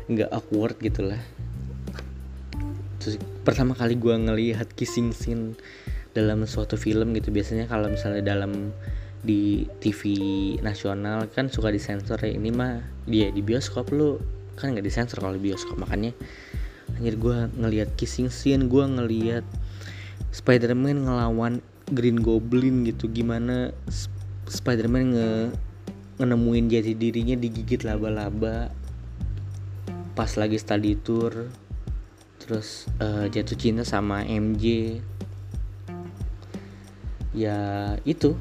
nggak 0.07 0.31
awkward 0.31 0.77
gitulah. 0.79 1.21
Terus 3.03 3.17
pertama 3.43 3.73
kali 3.73 3.97
gue 3.97 4.13
ngelihat 4.13 4.69
kissing 4.77 5.11
scene 5.17 5.57
dalam 6.17 6.45
suatu 6.49 6.77
film 6.79 7.13
gitu. 7.17 7.33
Biasanya 7.33 7.69
kalau 7.69 7.93
misalnya 7.93 8.25
dalam 8.25 8.73
di 9.23 9.67
TV 9.83 10.15
nasional 10.63 11.27
kan 11.31 11.51
suka 11.51 11.75
disensor 11.75 12.19
ya. 12.23 12.35
Ini 12.35 12.51
mah 12.55 12.83
dia 13.05 13.31
di 13.35 13.43
bioskop 13.43 13.91
lu 13.91 14.19
kan 14.59 14.75
nggak 14.75 14.87
disensor 14.87 15.23
kalau 15.23 15.35
di 15.35 15.43
bioskop. 15.43 15.79
Makanya 15.79 16.15
anjir 16.97 17.15
gue 17.19 17.37
ngelihat 17.59 17.95
kissing 17.95 18.33
scene 18.33 18.67
gue 18.67 18.85
ngelihat 18.85 19.45
Spider-Man 20.35 21.07
ngelawan 21.09 21.61
Green 21.91 22.21
Goblin 22.21 22.87
gitu. 22.87 23.11
Gimana 23.11 23.75
Spider-Man 24.49 25.03
nge 25.15 25.31
ngenemuin 26.19 26.67
jati 26.67 26.99
dirinya 26.99 27.39
digigit 27.39 27.87
laba-laba 27.87 28.75
pas 30.19 30.31
lagi 30.35 30.59
study 30.59 30.99
tour. 30.99 31.51
Terus 32.39 32.89
uh, 33.03 33.29
jatuh 33.29 33.59
cinta 33.59 33.85
sama 33.85 34.25
MJ 34.25 34.99
ya 37.33 37.59
itu. 38.05 38.37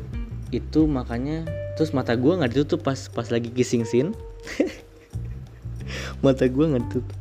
Itu 0.51 0.88
makanya 0.88 1.44
terus 1.75 1.91
mata 1.91 2.15
gue 2.15 2.34
nggak 2.34 2.51
ditutup 2.56 2.82
pas 2.88 2.98
pas 3.12 3.27
lagi 3.27 3.51
kissing 3.51 3.84
scene. 3.84 4.12
Mata 6.24 6.50
gue 6.50 6.65
nggak 6.65 6.84
ditutup. 6.89 7.17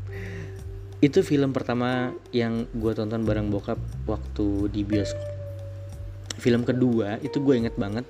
Itu 1.04 1.20
film 1.20 1.52
pertama 1.52 2.16
yang 2.32 2.64
gue 2.72 2.92
tonton 2.96 3.28
bareng 3.28 3.52
bokap 3.52 3.76
waktu 4.08 4.72
di 4.72 4.80
bioskop. 4.80 5.28
Film 6.40 6.64
kedua 6.64 7.20
itu 7.20 7.36
gue 7.44 7.54
inget 7.56 7.76
banget. 7.76 8.08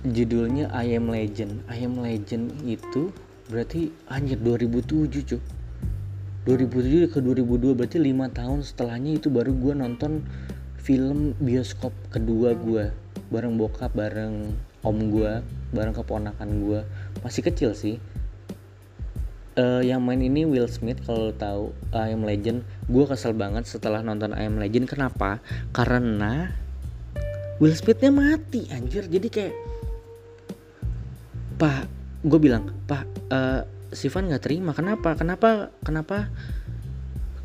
Judulnya 0.00 0.72
I 0.72 0.96
Am 0.96 1.12
Legend. 1.12 1.68
I 1.68 1.84
Am 1.84 2.00
Legend 2.00 2.64
itu 2.64 3.12
berarti 3.52 3.92
anjir 4.08 4.40
2007 4.40 5.28
cuy. 5.28 5.40
2007 6.48 7.12
ke 7.12 7.18
2002 7.20 7.76
berarti 7.76 8.00
lima 8.00 8.32
tahun 8.32 8.64
setelahnya 8.64 9.20
itu 9.20 9.28
baru 9.28 9.52
gue 9.52 9.76
nonton 9.76 10.24
film 10.80 11.36
bioskop 11.36 11.92
kedua 12.08 12.56
gue 12.56 12.88
bareng 13.28 13.60
bokap 13.60 13.92
bareng 13.92 14.56
om 14.80 14.98
gue 15.12 15.44
bareng 15.70 15.94
keponakan 15.94 16.48
gue 16.64 16.80
masih 17.20 17.44
kecil 17.44 17.76
sih. 17.76 18.00
Uh, 19.60 19.84
yang 19.84 20.00
main 20.00 20.22
ini 20.22 20.48
Will 20.48 20.70
Smith 20.70 21.04
kalau 21.04 21.36
tahu 21.36 21.76
I 21.92 22.16
Am 22.16 22.24
Legend. 22.24 22.64
Gue 22.88 23.04
kesel 23.04 23.36
banget 23.36 23.68
setelah 23.68 24.00
nonton 24.00 24.32
I 24.32 24.48
Legend. 24.48 24.88
Kenapa? 24.88 25.44
Karena 25.76 26.48
Will 27.60 27.76
Smithnya 27.76 28.08
mati 28.08 28.64
anjir. 28.72 29.04
Jadi 29.04 29.28
kayak 29.28 29.54
pak 31.60 31.84
gue 32.24 32.40
bilang 32.40 32.72
pak 32.88 33.04
uh, 33.28 33.68
Sivan 33.92 34.32
nggak 34.32 34.48
terima. 34.48 34.72
Kenapa? 34.72 35.12
Kenapa? 35.18 35.74
Kenapa 35.84 36.30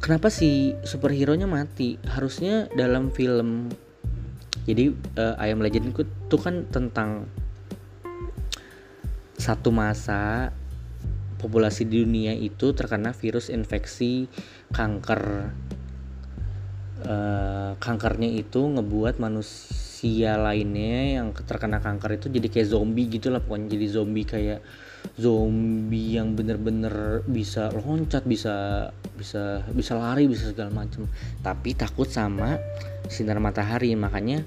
kenapa 0.06 0.30
si 0.30 0.78
superhero 0.86 1.34
nya 1.34 1.50
mati? 1.50 1.98
Harusnya 2.06 2.70
dalam 2.78 3.10
film 3.10 3.74
jadi 4.70 4.94
uh, 5.18 5.34
I 5.42 5.50
Am 5.50 5.66
Legend 5.66 5.98
itu 5.98 6.38
kan 6.38 6.70
tentang 6.70 7.26
satu 9.34 9.74
masa 9.74 10.54
populasi 11.42 11.90
di 11.90 12.06
dunia 12.06 12.38
itu 12.38 12.78
terkena 12.78 13.18
virus 13.18 13.50
infeksi 13.50 14.30
kanker. 14.70 15.50
Uh, 17.06 17.78
kankernya 17.78 18.34
itu 18.34 18.66
ngebuat 18.66 19.22
manusia 19.22 20.42
lainnya 20.42 21.22
yang 21.22 21.38
terkena 21.38 21.78
kanker 21.78 22.18
itu 22.18 22.34
jadi 22.34 22.48
kayak 22.50 22.70
zombie 22.74 23.10
gitu 23.10 23.30
lah 23.34 23.42
pokoknya. 23.42 23.74
Jadi 23.74 23.86
zombie 23.90 24.26
kayak 24.26 24.66
zombie 25.16 26.18
yang 26.18 26.34
bener-bener 26.34 27.22
bisa 27.30 27.70
loncat 27.70 28.26
bisa 28.26 28.90
bisa 29.16 29.62
bisa 29.72 29.94
lari 29.96 30.26
bisa 30.26 30.50
segala 30.52 30.74
macam 30.74 31.06
tapi 31.46 31.78
takut 31.78 32.10
sama 32.10 32.58
sinar 33.08 33.38
matahari 33.38 33.94
makanya 33.94 34.44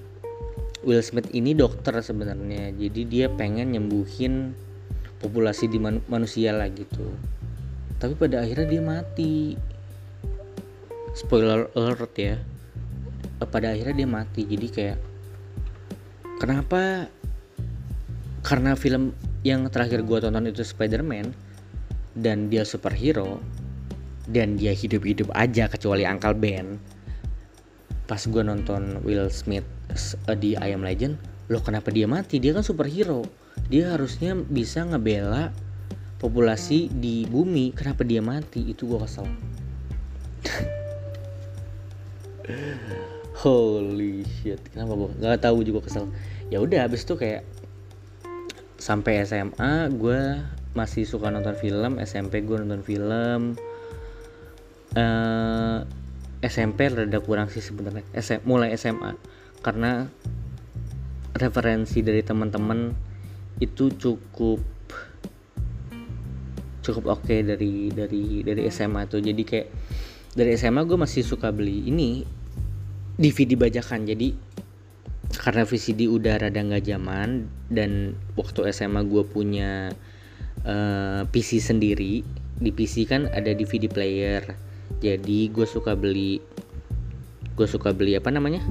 Will 0.86 1.02
Smith 1.02 1.26
ini 1.34 1.58
dokter 1.58 1.98
sebenarnya. 1.98 2.70
Jadi 2.70 3.02
dia 3.02 3.26
pengen 3.26 3.74
nyembuhin 3.74 4.54
populasi 5.18 5.66
di 5.66 5.82
man 5.82 5.98
manusia 6.06 6.54
lah 6.54 6.70
gitu. 6.70 7.10
Tapi 7.98 8.14
pada 8.14 8.46
akhirnya 8.46 8.78
dia 8.78 8.82
mati. 8.82 9.58
Spoiler 11.18 11.66
alert 11.74 12.14
ya. 12.14 12.38
Pada 13.42 13.74
akhirnya 13.74 14.06
dia 14.06 14.08
mati. 14.08 14.46
Jadi 14.46 14.66
kayak 14.70 14.98
kenapa? 16.38 17.10
Karena 18.46 18.78
film 18.78 19.10
yang 19.48 19.64
terakhir 19.72 20.04
gue 20.04 20.18
tonton 20.20 20.44
itu 20.44 20.60
Spider-Man 20.60 21.32
dan 22.12 22.52
dia 22.52 22.68
superhero 22.68 23.40
dan 24.28 24.60
dia 24.60 24.76
hidup-hidup 24.76 25.32
aja 25.32 25.72
kecuali 25.72 26.04
Uncle 26.04 26.36
Ben. 26.36 26.76
Pas 28.04 28.20
gue 28.20 28.42
nonton 28.44 29.00
Will 29.04 29.32
Smith 29.32 29.64
di 30.36 30.52
I 30.56 30.76
Am 30.76 30.84
Legend 30.84 31.16
loh 31.48 31.64
kenapa 31.64 31.88
dia 31.88 32.04
mati? 32.04 32.36
Dia 32.36 32.52
kan 32.52 32.60
superhero. 32.60 33.24
Dia 33.72 33.96
harusnya 33.96 34.36
bisa 34.36 34.84
ngebela 34.84 35.52
populasi 36.20 36.92
di 36.92 37.24
bumi. 37.24 37.72
Kenapa 37.72 38.04
dia 38.04 38.20
mati? 38.20 38.68
Itu 38.68 38.84
gue 38.84 39.00
kesel. 39.00 39.24
Holy 43.44 44.24
shit 44.40 44.58
kenapa 44.74 44.92
gue 44.98 45.08
nggak 45.20 45.40
tahu 45.40 45.64
juga 45.64 45.80
kesel. 45.88 46.08
Ya 46.52 46.60
udah 46.60 46.84
habis 46.88 47.04
itu 47.04 47.16
kayak 47.16 47.44
sampai 48.78 49.26
SMA 49.26 49.90
gue 49.90 50.38
masih 50.72 51.02
suka 51.02 51.34
nonton 51.34 51.58
film 51.58 51.98
SMP 51.98 52.46
gue 52.46 52.56
nonton 52.56 52.86
film. 52.86 53.58
Uh, 54.96 55.84
eh, 56.40 56.48
SMP 56.48 56.86
rada 56.86 57.18
kurang 57.18 57.50
sih 57.50 57.60
sebenarnya. 57.60 58.06
SM, 58.14 58.46
mulai 58.46 58.72
SMA 58.78 59.18
karena 59.60 60.06
referensi 61.34 61.98
dari 62.00 62.22
teman-teman 62.22 62.94
itu 63.58 63.90
cukup 63.98 64.62
cukup 66.78 67.04
oke 67.10 67.26
okay 67.26 67.42
dari 67.42 67.90
dari 67.90 68.46
dari 68.46 68.62
SMA 68.70 69.10
tuh. 69.10 69.18
Jadi 69.18 69.42
kayak 69.42 69.68
dari 70.38 70.54
SMA 70.54 70.86
gue 70.86 70.96
masih 70.96 71.26
suka 71.26 71.50
beli 71.50 71.90
ini 71.90 72.22
DVD 73.18 73.58
bajakan. 73.58 74.06
Jadi 74.06 74.32
karena 75.36 75.68
VCD 75.68 76.08
udah 76.08 76.40
rada 76.40 76.60
nggak 76.60 76.88
zaman 76.88 77.52
dan 77.68 78.16
waktu 78.32 78.72
SMA 78.72 79.04
gue 79.04 79.24
punya 79.28 79.92
uh, 80.64 81.20
eh, 81.20 81.22
PC 81.28 81.60
sendiri 81.60 82.24
di 82.58 82.70
PC 82.72 83.04
kan 83.04 83.28
ada 83.30 83.52
DVD 83.52 83.86
player. 83.92 84.42
Jadi 85.04 85.52
gue 85.52 85.66
suka 85.68 85.92
beli 85.92 86.40
gue 87.54 87.66
suka 87.68 87.92
beli 87.92 88.16
apa 88.16 88.32
namanya? 88.32 88.64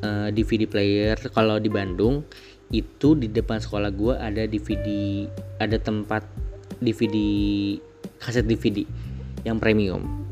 Uh, 0.00 0.28
eh, 0.28 0.30
DVD 0.32 0.64
player. 0.64 1.20
Kalau 1.28 1.60
di 1.60 1.68
Bandung 1.68 2.24
itu 2.72 3.16
di 3.16 3.28
depan 3.28 3.60
sekolah 3.60 3.88
gue 3.92 4.14
ada 4.16 4.44
DVD 4.44 4.88
ada 5.60 5.76
tempat 5.76 6.24
DVD 6.80 7.16
kaset 8.16 8.48
DVD 8.48 8.84
yang 9.44 9.60
premium. 9.60 10.24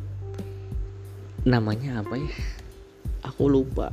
Namanya 1.45 2.01
apa 2.01 2.17
ya? 2.17 2.33
Aku 3.27 3.51
lupa 3.51 3.91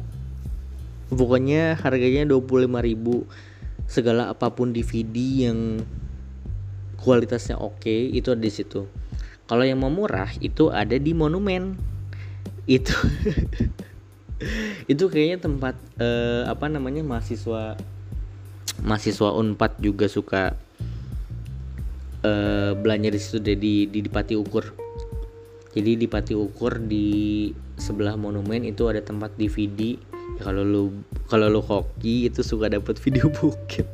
pokoknya 1.14 1.80
harganya 1.80 2.28
25.000 2.30 3.88
segala 3.88 4.32
apa 4.34 4.50
pun 4.54 4.74
DVD 4.74 5.50
yang 5.50 5.84
kualitasnya 6.98 7.60
oke 7.60 7.84
okay, 7.84 8.10
itu 8.10 8.32
ada 8.32 8.42
di 8.42 8.52
situ. 8.52 8.88
Kalau 9.44 9.64
yang 9.68 9.84
mau 9.84 9.92
murah 9.92 10.32
itu 10.40 10.72
ada 10.72 10.96
di 10.96 11.12
monumen. 11.12 11.76
Itu 12.64 12.96
itu 14.92 15.04
kayaknya 15.12 15.44
tempat 15.44 15.76
uh, 16.00 16.48
apa 16.48 16.72
namanya 16.72 17.04
mahasiswa 17.04 17.76
mahasiswa 18.80 19.30
Unpad 19.36 19.84
juga 19.84 20.08
suka 20.08 20.56
uh, 22.24 22.72
belanja 22.80 23.10
di 23.12 23.20
situ 23.20 23.38
di, 23.44 23.56
di 23.92 24.00
di 24.00 24.10
Pati 24.10 24.34
Ukur. 24.40 24.72
Jadi 25.76 25.92
di 26.00 26.08
Pati 26.08 26.34
Ukur 26.38 26.80
di 26.80 27.50
sebelah 27.76 28.16
monumen 28.16 28.64
itu 28.64 28.88
ada 28.88 29.04
tempat 29.04 29.36
DVD 29.36 30.13
ya 30.40 30.42
kalau 30.50 30.64
lu 30.66 30.84
kalau 31.30 31.50
lu 31.50 31.62
hoki 31.62 32.30
itu 32.30 32.42
suka 32.42 32.70
dapat 32.70 32.98
video 33.02 33.30
bokep. 33.30 33.90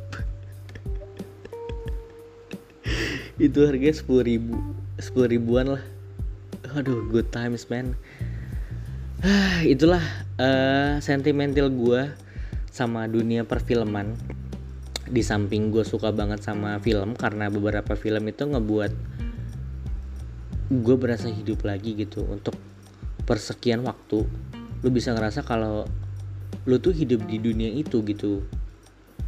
Itu 3.40 3.64
harganya 3.64 3.96
sepuluh 3.96 4.24
ribu 4.28 4.54
sepuluh 5.00 5.28
ribuan 5.32 5.66
lah. 5.78 5.84
Aduh 6.76 7.08
good 7.08 7.32
times 7.32 7.64
man. 7.72 7.96
Itulah 9.64 10.00
uh, 10.40 11.00
sentimental 11.00 11.72
gue 11.72 12.08
sama 12.68 13.08
dunia 13.08 13.44
perfilman. 13.48 14.16
Di 15.10 15.24
samping 15.24 15.72
gue 15.72 15.82
suka 15.82 16.12
banget 16.12 16.44
sama 16.44 16.78
film 16.84 17.16
karena 17.16 17.48
beberapa 17.48 17.96
film 17.96 18.28
itu 18.28 18.46
ngebuat 18.46 18.92
gue 20.70 20.96
berasa 21.00 21.26
hidup 21.26 21.66
lagi 21.66 21.98
gitu 21.98 22.22
untuk 22.28 22.54
persekian 23.26 23.82
waktu. 23.82 24.22
Lu 24.84 24.88
bisa 24.88 25.16
ngerasa 25.16 25.42
kalau 25.42 25.88
lu 26.68 26.76
tuh 26.80 26.92
hidup 26.92 27.24
di 27.28 27.40
dunia 27.40 27.70
itu 27.72 28.02
gitu. 28.04 28.44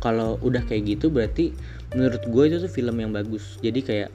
Kalau 0.02 0.40
udah 0.42 0.66
kayak 0.66 0.98
gitu 0.98 1.12
berarti 1.12 1.54
menurut 1.94 2.22
gue 2.26 2.44
itu 2.48 2.56
tuh 2.64 2.72
film 2.72 2.98
yang 2.98 3.12
bagus. 3.14 3.60
Jadi 3.62 3.80
kayak 3.84 4.10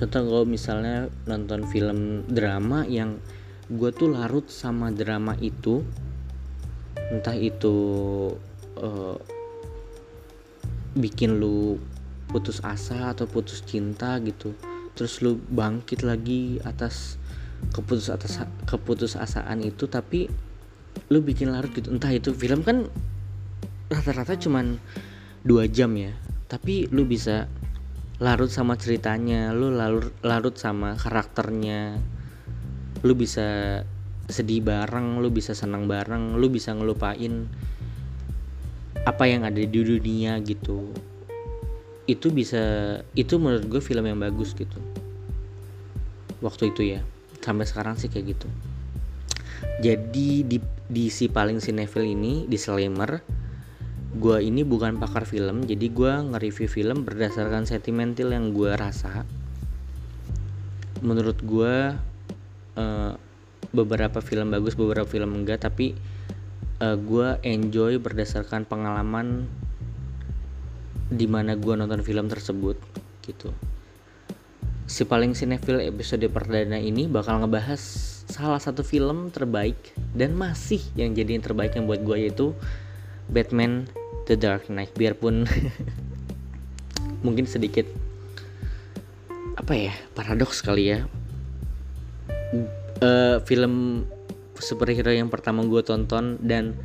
contoh 0.00 0.20
kalau 0.24 0.44
misalnya 0.48 1.12
nonton 1.28 1.68
film 1.68 2.24
drama 2.24 2.88
yang 2.88 3.20
gue 3.70 3.90
tuh 3.94 4.10
larut 4.10 4.48
sama 4.50 4.90
drama 4.90 5.36
itu 5.38 5.84
entah 7.10 7.36
itu 7.36 7.74
uh, 8.78 9.18
bikin 10.98 11.38
lu 11.38 11.78
putus 12.30 12.62
asa 12.62 13.14
atau 13.14 13.26
putus 13.26 13.62
cinta 13.62 14.18
gitu 14.22 14.54
terus 14.94 15.22
lu 15.22 15.38
bangkit 15.50 16.02
lagi 16.02 16.58
atas 16.62 17.18
keputus 17.70 18.10
atas 18.10 18.42
keputus 18.66 19.14
asaan 19.14 19.62
itu 19.62 19.86
tapi 19.86 20.30
lu 21.10 21.18
bikin 21.26 21.50
larut 21.50 21.74
gitu 21.74 21.90
entah 21.90 22.14
itu 22.14 22.30
film 22.30 22.62
kan 22.62 22.86
rata-rata 23.90 24.38
cuman 24.38 24.78
dua 25.42 25.66
jam 25.66 25.90
ya. 25.98 26.14
Tapi 26.46 26.86
lu 26.90 27.06
bisa 27.06 27.50
larut 28.22 28.52
sama 28.52 28.78
ceritanya 28.78 29.50
lu 29.50 29.74
larut 29.74 30.14
larut 30.22 30.54
sama 30.54 30.94
karakternya. 30.94 31.98
Lu 33.02 33.18
bisa 33.18 33.80
sedih 34.30 34.62
bareng 34.62 35.18
lu 35.18 35.34
bisa 35.34 35.58
senang 35.58 35.90
bareng 35.90 36.38
lu 36.38 36.46
bisa 36.46 36.70
ngelupain 36.70 37.50
apa 39.02 39.24
yang 39.26 39.42
ada 39.42 39.58
di 39.58 39.66
dunia 39.66 40.38
gitu. 40.46 40.94
Itu 42.06 42.30
bisa 42.30 42.62
itu 43.18 43.34
menurut 43.42 43.66
gue 43.66 43.82
film 43.82 44.06
yang 44.06 44.22
bagus 44.22 44.54
gitu. 44.54 44.78
Waktu 46.38 46.70
itu 46.70 46.94
ya 46.94 47.02
sampai 47.42 47.66
sekarang 47.66 47.96
sih 47.96 48.06
kayak 48.06 48.36
gitu 48.36 48.48
jadi 49.80 50.44
di 50.44 50.58
di 50.90 51.06
si 51.08 51.32
paling 51.32 51.58
sinetfil 51.58 52.04
ini 52.04 52.44
disclaimer 52.44 53.24
gue 54.10 54.36
ini 54.42 54.66
bukan 54.66 54.98
pakar 54.98 55.22
film 55.22 55.62
jadi 55.64 55.86
gue 55.86 56.12
nge-review 56.34 56.68
film 56.68 57.06
berdasarkan 57.06 57.64
sentimental 57.64 58.34
yang 58.34 58.50
gue 58.50 58.74
rasa. 58.74 59.22
Menurut 61.00 61.38
gue 61.40 61.96
uh, 62.76 63.12
beberapa 63.70 64.18
film 64.18 64.50
bagus 64.50 64.74
beberapa 64.74 65.06
film 65.06 65.40
enggak 65.40 65.62
tapi 65.62 65.94
uh, 66.82 66.98
gue 66.98 67.38
enjoy 67.46 68.02
berdasarkan 68.02 68.66
pengalaman 68.66 69.46
di 71.06 71.30
mana 71.30 71.54
gue 71.54 71.74
nonton 71.78 72.02
film 72.02 72.26
tersebut 72.26 72.76
gitu. 73.22 73.54
Si 74.90 75.06
paling 75.06 75.38
sinetfil 75.38 75.78
episode 75.86 76.26
perdana 76.34 76.82
ini 76.82 77.06
bakal 77.06 77.46
ngebahas 77.46 77.80
salah 78.30 78.62
satu 78.62 78.86
film 78.86 79.34
terbaik 79.34 79.76
dan 80.14 80.38
masih 80.38 80.78
yang 80.94 81.12
jadi 81.12 81.36
yang 81.36 81.44
terbaik 81.44 81.74
yang 81.74 81.90
buat 81.90 82.00
gue 82.00 82.16
yaitu 82.30 82.54
Batman 83.26 83.90
The 84.30 84.38
Dark 84.38 84.70
Knight. 84.70 84.94
Biarpun 84.94 85.44
mungkin 87.26 87.44
sedikit 87.50 87.84
apa 89.58 89.74
ya 89.74 89.92
paradoks 90.14 90.62
kali 90.62 90.94
ya. 90.94 90.98
Uh, 93.00 93.42
film 93.48 94.06
superhero 94.60 95.10
yang 95.10 95.32
pertama 95.32 95.64
gue 95.66 95.82
tonton 95.82 96.36
dan 96.38 96.76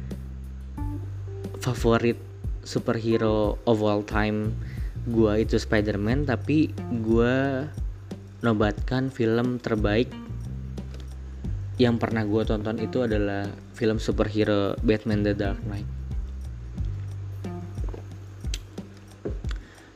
favorit 1.60 2.18
superhero 2.66 3.62
of 3.68 3.84
all 3.84 4.02
time 4.02 4.56
gue 5.06 5.46
itu 5.46 5.60
Spider-Man 5.62 6.26
tapi 6.26 6.74
gue 7.04 7.68
nobatkan 8.42 9.14
film 9.14 9.62
terbaik 9.62 10.10
yang 11.76 12.00
pernah 12.00 12.24
gue 12.24 12.42
tonton 12.48 12.80
itu 12.80 13.04
adalah 13.04 13.52
film 13.76 14.00
superhero 14.00 14.80
Batman 14.80 15.28
The 15.28 15.34
Dark 15.36 15.60
Knight. 15.68 15.90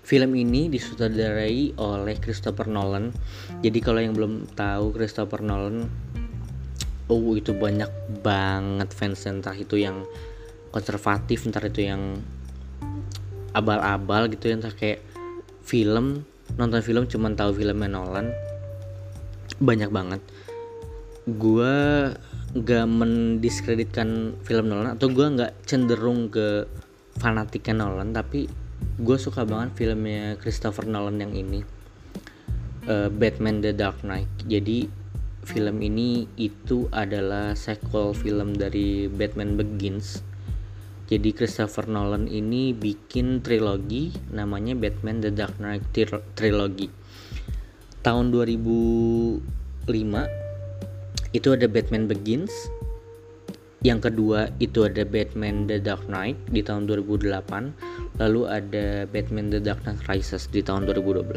Film 0.04 0.34
ini 0.34 0.68
disutradarai 0.74 1.78
oleh 1.78 2.18
Christopher 2.18 2.66
Nolan. 2.66 3.14
Jadi 3.62 3.80
kalau 3.80 4.02
yang 4.02 4.18
belum 4.18 4.50
tahu 4.58 4.92
Christopher 4.92 5.46
Nolan, 5.46 5.86
oh 7.08 7.38
itu 7.38 7.54
banyak 7.54 8.20
banget 8.26 8.90
fans 8.92 9.24
entah 9.30 9.54
itu 9.54 9.78
yang 9.78 10.04
konservatif, 10.74 11.46
entah 11.46 11.62
itu 11.62 11.86
yang 11.86 12.20
abal-abal 13.54 14.28
gitu 14.34 14.50
ya, 14.50 14.58
entah 14.58 14.74
kayak 14.74 15.06
film 15.62 16.26
nonton 16.58 16.82
film 16.82 17.06
cuman 17.06 17.38
tahu 17.38 17.54
filmnya 17.54 17.86
Nolan 17.86 18.34
banyak 19.62 19.94
banget 19.94 20.22
gue 21.38 21.76
gak 22.50 22.86
mendiskreditkan 22.90 24.40
film 24.42 24.74
Nolan 24.74 24.98
atau 24.98 25.06
gue 25.14 25.22
nggak 25.22 25.70
cenderung 25.70 26.34
ke 26.34 26.66
fanatiknya 27.22 27.86
Nolan 27.86 28.10
tapi 28.10 28.50
gue 29.00 29.18
suka 29.20 29.46
banget 29.46 29.76
filmnya 29.76 30.40
Christopher 30.42 30.90
Nolan 30.90 31.22
yang 31.22 31.36
ini 31.36 31.62
uh, 32.90 33.12
Batman 33.12 33.62
The 33.62 33.76
Dark 33.76 34.02
Knight. 34.02 34.28
Jadi 34.50 34.90
film 35.46 35.82
ini 35.82 36.26
itu 36.36 36.90
adalah 36.92 37.54
sequel 37.54 38.12
film 38.18 38.58
dari 38.58 39.08
Batman 39.08 39.56
Begins. 39.56 40.26
Jadi 41.10 41.34
Christopher 41.34 41.90
Nolan 41.90 42.30
ini 42.30 42.74
bikin 42.74 43.42
trilogi 43.42 44.14
namanya 44.30 44.78
Batman 44.78 45.22
The 45.22 45.34
Dark 45.34 45.58
Knight 45.58 45.90
Trilogy 46.38 46.90
tahun 48.00 48.32
2005 48.32 49.90
itu 51.36 51.54
ada 51.54 51.70
Batman 51.70 52.10
Begins. 52.10 52.52
Yang 53.80 54.12
kedua 54.12 54.52
itu 54.60 54.84
ada 54.84 55.08
Batman 55.08 55.64
The 55.64 55.80
Dark 55.80 56.04
Knight 56.12 56.36
di 56.52 56.60
tahun 56.60 56.84
2008 56.92 58.20
lalu 58.20 58.42
ada 58.44 59.08
Batman 59.08 59.48
The 59.48 59.64
Dark 59.64 59.88
Knight 59.88 60.04
Rises 60.04 60.52
di 60.52 60.60
tahun 60.60 60.84
2012 60.84 61.32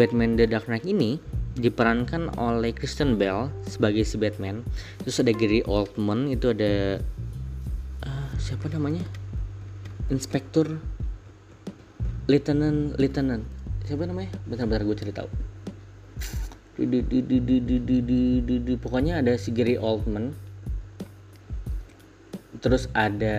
Batman 0.00 0.40
The 0.40 0.48
Dark 0.48 0.66
Knight 0.66 0.88
ini 0.88 1.20
diperankan 1.54 2.34
oleh 2.34 2.74
Kristen 2.74 3.14
Bell 3.14 3.46
sebagai 3.62 4.02
si 4.02 4.18
Batman. 4.18 4.66
Terus 5.06 5.22
ada 5.22 5.30
Gary 5.30 5.62
Oldman 5.62 6.26
itu 6.34 6.50
ada 6.50 6.98
uh, 8.02 8.30
siapa 8.42 8.66
namanya? 8.74 9.06
Inspektur 10.10 10.82
Lieutenant 12.26 12.98
Lieutenant. 12.98 13.46
Siapa 13.86 14.02
namanya? 14.08 14.34
Bentar-bentar 14.50 14.82
gue 14.82 14.96
cari 14.98 15.12
tahu 15.14 15.53
du, 16.74 16.84
du, 16.86 17.00
du, 17.22 17.38
du, 17.38 17.56
du, 17.60 17.76
du, 17.78 17.96
du, 18.02 18.20
du, 18.42 18.54
du. 18.58 18.72
pokoknya 18.78 19.22
ada 19.22 19.38
si 19.38 19.54
Gary 19.54 19.78
Oldman. 19.78 20.34
Terus 22.58 22.88
ada 22.96 23.36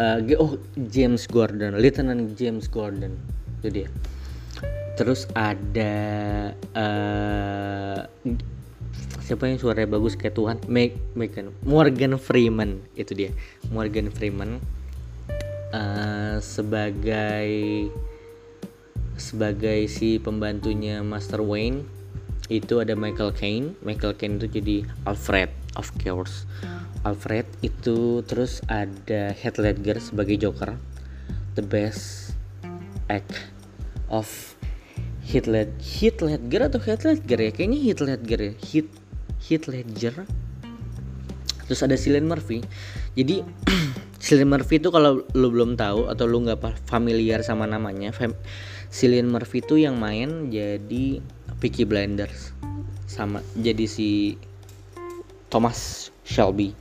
uh, 0.00 0.18
oh 0.40 0.56
James 0.88 1.28
Gordon 1.28 1.76
Lieutenant 1.78 2.34
James 2.34 2.66
Gordon. 2.66 3.14
Itu 3.60 3.68
dia. 3.70 3.88
Terus 4.98 5.30
ada 5.38 5.94
uh, 6.74 8.00
siapa 9.22 9.46
yang 9.46 9.62
suaranya 9.62 9.94
bagus 9.94 10.18
kayak 10.18 10.34
Tuhan? 10.34 10.56
Meg 10.66 10.98
Megan 11.14 11.54
Morgan 11.62 12.18
Freeman. 12.18 12.82
Itu 12.98 13.14
dia. 13.14 13.30
Morgan 13.70 14.10
Freeman 14.10 14.58
uh, 15.70 16.42
sebagai 16.42 17.46
sebagai 19.20 19.86
si 19.86 20.16
pembantunya 20.16 21.04
Master 21.04 21.44
Wayne 21.44 21.84
itu 22.50 22.82
ada 22.82 22.98
Michael 22.98 23.30
Caine. 23.36 23.78
Michael 23.84 24.18
Caine 24.18 24.42
itu 24.42 24.48
jadi 24.50 24.76
Alfred 25.06 25.52
of 25.78 25.92
course. 26.02 26.48
Alfred 27.06 27.46
itu 27.62 28.24
terus 28.26 28.60
ada 28.66 29.32
Heath 29.32 29.56
Ledger 29.56 30.02
sebagai 30.02 30.36
Joker 30.36 30.76
the 31.56 31.64
best 31.64 32.34
act 33.08 33.32
of 34.12 34.26
Heath 35.24 35.46
Ledger 35.46 35.76
Heath 35.78 36.20
Ledger 36.20 36.60
atau 36.66 36.80
Heath 36.82 37.04
Ledger 37.06 37.38
ya? 37.38 37.50
Kayaknya 37.54 37.78
Heath 37.80 38.02
Ledger 38.02 38.40
ya? 38.40 38.52
Heath 38.58 38.92
Heath 39.46 39.66
Ledger. 39.70 40.14
Terus 41.70 41.80
ada 41.86 41.94
Cillian 41.94 42.26
Murphy. 42.26 42.66
Jadi 43.14 43.46
Cillian 44.22 44.50
Murphy 44.50 44.82
itu 44.82 44.90
kalau 44.90 45.22
lu 45.32 45.48
belum 45.54 45.78
tahu 45.78 46.10
atau 46.10 46.24
lu 46.26 46.42
nggak 46.42 46.60
familiar 46.90 47.46
sama 47.46 47.70
namanya 47.70 48.10
Cillian 48.90 49.30
Murphy 49.30 49.62
itu 49.62 49.78
yang 49.78 50.02
main 50.02 50.50
jadi 50.50 51.22
Peaky 51.62 51.86
Blinders 51.86 52.50
sama 53.06 53.38
jadi 53.54 53.86
si 53.86 54.34
Thomas 55.46 56.10
Shelby. 56.26 56.74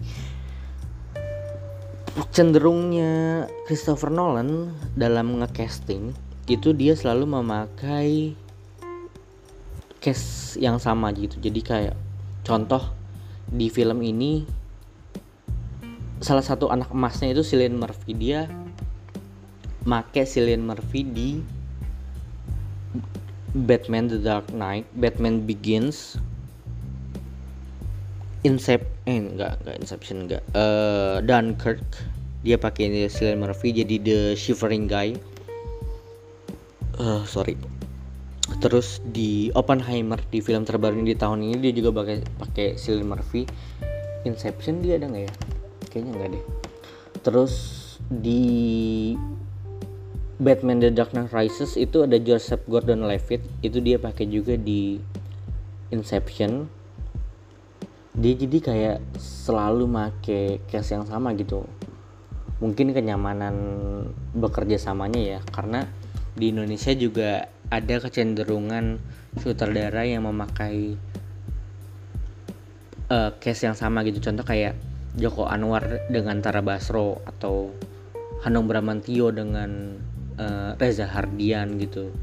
Cenderungnya 2.33 3.45
Christopher 3.69 4.09
Nolan 4.09 4.73
dalam 4.97 5.37
ngecasting 5.41 6.13
itu 6.49 6.73
dia 6.73 6.97
selalu 6.97 7.29
memakai 7.29 8.33
cast 10.01 10.57
yang 10.57 10.81
sama 10.81 11.13
gitu. 11.13 11.37
Jadi 11.37 11.61
kayak 11.61 11.95
contoh 12.41 12.89
di 13.45 13.69
film 13.69 14.01
ini 14.01 14.45
salah 16.21 16.43
satu 16.43 16.73
anak 16.73 16.89
emasnya 16.89 17.33
itu 17.33 17.45
Cillian 17.45 17.77
Murphy. 17.77 18.17
Dia 18.17 18.49
make 19.85 20.25
Cillian 20.25 20.65
Murphy 20.65 21.05
di 21.05 21.58
Batman 23.53 24.05
The 24.09 24.21
Dark 24.21 24.53
Knight, 24.53 24.85
Batman 24.97 25.45
Begins, 25.45 26.17
Incep, 28.45 28.87
eh 29.03 29.19
enggak 29.19 29.59
enggak 29.65 29.75
Inception 29.83 30.17
enggak, 30.29 30.43
uh, 30.55 31.19
Dunkirk 31.19 31.83
dia 32.39 32.55
pakai 32.55 33.11
Cillian 33.11 33.43
Murphy 33.43 33.75
jadi 33.75 33.95
the 33.99 34.19
shivering 34.39 34.87
guy. 34.87 35.11
Uh, 36.95 37.23
sorry. 37.27 37.59
Terus 38.63 39.03
di 39.11 39.51
Oppenheimer 39.53 40.19
di 40.31 40.39
film 40.39 40.63
terbaru 40.63 40.97
ini 40.99 41.13
di 41.13 41.17
tahun 41.19 41.43
ini 41.43 41.55
dia 41.59 41.73
juga 41.75 41.99
pakai 41.99 42.23
pakai 42.39 42.67
Cillian 42.79 43.11
Murphy. 43.11 43.43
Inception 44.23 44.79
dia 44.79 44.95
ada 44.95 45.11
nggak 45.11 45.23
ya? 45.27 45.33
Kayaknya 45.91 46.11
enggak 46.15 46.29
deh. 46.39 46.43
Terus 47.19 47.53
di 48.07 48.43
Batman 50.39 50.79
The 50.79 50.95
Dark 50.95 51.11
Knight 51.11 51.35
Rises 51.35 51.75
itu 51.75 52.07
ada 52.07 52.15
Joseph 52.15 52.63
Gordon-Levitt 52.63 53.43
itu 53.59 53.83
dia 53.83 53.99
pakai 53.99 54.23
juga 54.23 54.55
di 54.55 54.95
Inception. 55.91 56.71
Dia 58.15 58.33
jadi 58.39 58.57
kayak 58.63 58.97
selalu 59.19 59.83
make 59.83 60.63
case 60.71 60.95
yang 60.95 61.03
sama 61.03 61.35
gitu. 61.35 61.67
Mungkin 62.63 62.95
kenyamanan 62.95 63.55
bekerja 64.31 64.79
samanya 64.79 65.19
ya 65.19 65.39
karena 65.51 65.91
di 66.39 66.55
Indonesia 66.55 66.95
juga 66.95 67.51
ada 67.67 67.95
kecenderungan 67.99 68.95
sutradara 69.43 70.07
yang 70.07 70.23
memakai 70.23 70.95
uh, 73.11 73.35
case 73.43 73.67
yang 73.67 73.75
sama 73.75 74.07
gitu. 74.07 74.23
Contoh 74.23 74.47
kayak 74.47 74.79
Joko 75.19 75.51
Anwar 75.51 76.07
dengan 76.07 76.39
Tara 76.39 76.63
Basro 76.63 77.19
atau 77.27 77.75
Hanung 78.47 78.71
Bramantio 78.71 79.35
dengan 79.35 79.99
uh, 80.39 80.79
Reza 80.79 81.05
Hardian 81.05 81.75
gitu. 81.75 82.15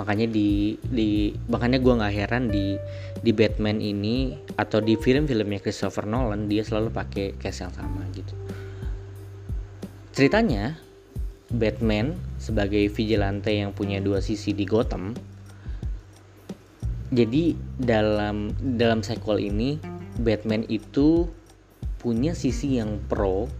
Makanya 0.00 0.26
di 0.32 0.80
di 0.80 1.36
makanya 1.52 1.76
gue 1.76 1.92
nggak 1.92 2.14
heran 2.16 2.48
di 2.48 2.80
di 3.20 3.30
Batman 3.36 3.84
ini 3.84 4.32
atau 4.56 4.80
di 4.80 4.96
film-filmnya 4.96 5.60
Christopher 5.60 6.08
Nolan 6.08 6.48
dia 6.48 6.64
selalu 6.64 6.88
pakai 6.88 7.36
cast 7.36 7.68
yang 7.68 7.72
sama 7.76 8.08
gitu. 8.16 8.32
Ceritanya 10.16 10.80
Batman 11.52 12.16
sebagai 12.40 12.88
vigilante 12.88 13.52
yang 13.52 13.76
punya 13.76 14.00
dua 14.00 14.24
sisi 14.24 14.56
di 14.56 14.64
Gotham 14.64 15.12
jadi 17.10 17.58
dalam 17.74 18.54
dalam 18.78 19.02
sequel 19.02 19.42
ini 19.42 19.82
Batman 20.22 20.62
itu 20.70 21.26
punya 21.98 22.38
sisi 22.38 22.78
yang 22.78 23.02
pro 23.10 23.50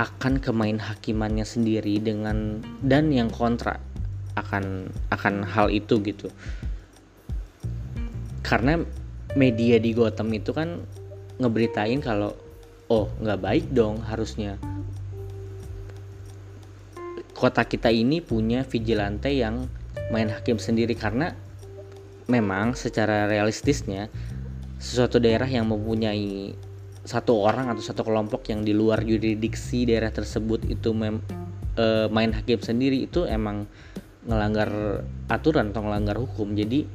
akan 0.00 0.40
kemain 0.40 0.80
hakimannya 0.80 1.44
sendiri 1.44 2.00
dengan 2.00 2.64
dan 2.80 3.12
yang 3.12 3.28
kontra 3.28 3.76
akan 4.32 4.88
akan 5.12 5.44
hal 5.44 5.68
itu 5.68 6.00
gitu. 6.00 6.32
Karena 8.40 8.80
media 9.36 9.76
di 9.76 9.92
Gotham 9.92 10.32
itu 10.32 10.56
kan 10.56 10.80
ngeberitain 11.36 12.00
kalau 12.00 12.32
oh 12.88 13.12
nggak 13.20 13.40
baik 13.44 13.66
dong 13.76 14.00
harusnya. 14.00 14.56
Kota 17.36 17.68
kita 17.68 17.92
ini 17.92 18.24
punya 18.24 18.64
vigilante 18.64 19.28
yang 19.28 19.68
main 20.08 20.32
hakim 20.32 20.56
sendiri 20.56 20.96
karena 20.96 21.36
memang 22.24 22.72
secara 22.72 23.28
realistisnya 23.28 24.08
sesuatu 24.80 25.20
daerah 25.20 25.48
yang 25.48 25.68
mempunyai 25.68 26.56
satu 27.10 27.42
orang 27.42 27.66
atau 27.74 27.82
satu 27.82 28.06
kelompok 28.06 28.46
yang 28.54 28.62
di 28.62 28.70
luar 28.70 29.02
yurisdiksi 29.02 29.82
daerah 29.90 30.14
tersebut 30.14 30.62
itu 30.70 30.94
mem, 30.94 31.18
e, 31.74 32.06
main 32.06 32.30
hakim 32.30 32.62
sendiri 32.62 33.02
itu 33.02 33.26
emang 33.26 33.66
ngelanggar 34.30 35.02
aturan 35.26 35.74
atau 35.74 35.82
ngelanggar 35.82 36.22
hukum. 36.22 36.54
Jadi 36.54 36.86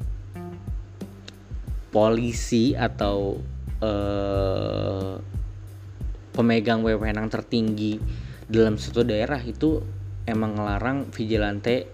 polisi 1.95 2.75
atau 2.75 3.39
uh, 3.79 5.15
pemegang 6.35 6.83
wewenang 6.83 7.31
tertinggi 7.31 7.95
dalam 8.51 8.75
suatu 8.75 9.07
daerah 9.07 9.39
itu 9.39 9.79
emang 10.27 10.59
ngelarang 10.59 11.07
vigilante 11.15 11.87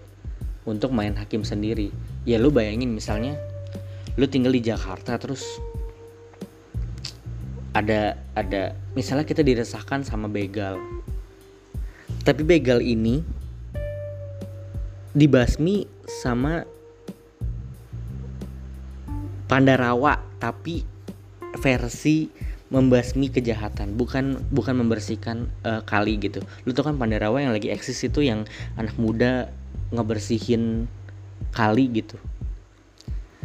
untuk 0.66 0.90
main 0.90 1.14
hakim 1.14 1.46
sendiri. 1.46 1.94
Ya 2.26 2.42
lu 2.42 2.50
bayangin 2.50 2.90
misalnya 2.90 3.38
lu 4.18 4.26
tinggal 4.26 4.50
di 4.50 4.62
Jakarta 4.66 5.16
terus 5.22 5.46
ada 7.72 8.20
ada 8.36 8.76
misalnya 8.92 9.24
kita 9.24 9.40
diresahkan 9.40 10.04
sama 10.04 10.28
begal. 10.28 10.76
Tapi 12.22 12.44
begal 12.44 12.84
ini 12.84 13.24
dibasmi 15.12 15.88
sama 16.06 16.64
Pandarawa 19.48 20.16
tapi 20.40 20.80
versi 21.60 22.32
membasmi 22.72 23.28
kejahatan 23.28 24.00
bukan 24.00 24.40
bukan 24.48 24.80
membersihkan 24.80 25.48
uh, 25.64 25.84
kali 25.84 26.16
gitu. 26.16 26.40
Lu 26.64 26.72
tau 26.72 26.88
kan 26.88 26.96
Pandarawa 26.96 27.44
yang 27.44 27.52
lagi 27.52 27.68
eksis 27.68 28.00
itu 28.08 28.24
yang 28.24 28.48
anak 28.80 28.96
muda 28.96 29.52
ngebersihin 29.92 30.88
kali 31.52 31.84
gitu. 31.92 32.16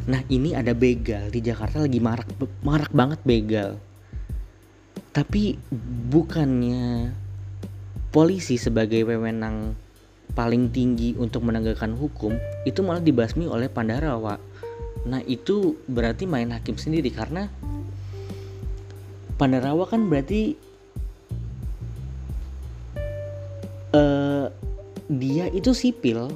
Nah 0.07 0.23
ini 0.31 0.55
ada 0.55 0.71
begal 0.71 1.27
di 1.27 1.43
Jakarta 1.43 1.83
lagi 1.83 1.99
marak 1.99 2.31
marak 2.63 2.91
banget 2.95 3.19
begal 3.27 3.75
tapi 5.17 5.57
bukannya 6.13 7.09
polisi 8.13 8.61
sebagai 8.61 9.01
wewenang 9.01 9.73
paling 10.37 10.69
tinggi 10.69 11.17
untuk 11.17 11.41
menegakkan 11.41 11.97
hukum 11.97 12.37
itu 12.69 12.85
malah 12.85 13.01
dibasmi 13.01 13.49
oleh 13.49 13.65
Pandarawa 13.65 14.37
Nah 15.07 15.23
itu 15.23 15.79
berarti 15.87 16.27
main 16.27 16.51
hakim 16.51 16.75
sendiri 16.75 17.07
karena 17.15 17.47
Pandarawa 19.39 19.87
kan 19.87 20.11
berarti 20.11 20.59
uh, 23.95 24.51
dia 25.07 25.47
itu 25.53 25.71
sipil 25.71 26.27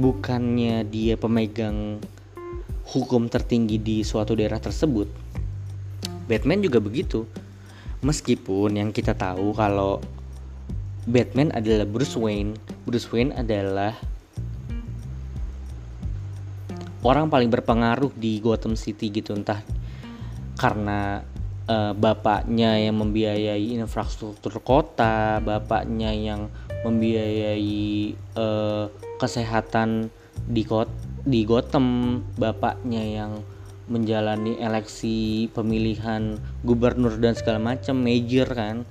bukannya 0.00 0.88
dia 0.88 1.20
pemegang 1.20 2.00
hukum 2.88 3.28
tertinggi 3.28 3.76
di 3.76 3.96
suatu 4.00 4.32
daerah 4.32 4.56
tersebut. 4.56 5.10
Batman 6.30 6.62
juga 6.62 6.78
begitu. 6.78 7.26
Meskipun 8.06 8.78
yang 8.78 8.94
kita 8.94 9.18
tahu 9.18 9.50
kalau 9.52 9.98
Batman 11.10 11.50
adalah 11.50 11.82
Bruce 11.82 12.14
Wayne, 12.14 12.54
Bruce 12.86 13.10
Wayne 13.10 13.34
adalah 13.34 13.98
orang 17.02 17.26
paling 17.26 17.50
berpengaruh 17.50 18.14
di 18.14 18.38
Gotham 18.38 18.78
City 18.78 19.10
gitu 19.10 19.34
entah 19.34 19.58
karena 20.60 21.24
uh, 21.66 21.92
bapaknya 21.96 22.76
yang 22.76 23.00
membiayai 23.00 23.74
infrastruktur 23.74 24.60
kota, 24.60 25.40
bapaknya 25.40 26.12
yang 26.12 26.52
membiayai 26.84 28.14
uh, 28.36 28.86
kesehatan 29.16 30.12
di 30.48 30.62
kot 30.64 30.88
di 31.24 31.44
Gotham, 31.44 32.20
bapaknya 32.36 33.04
yang 33.04 33.44
menjalani 33.90 34.56
eleksi 34.62 35.50
pemilihan 35.50 36.38
gubernur 36.62 37.18
dan 37.18 37.34
segala 37.34 37.58
macam 37.58 37.98
major 37.98 38.46
kan. 38.46 38.86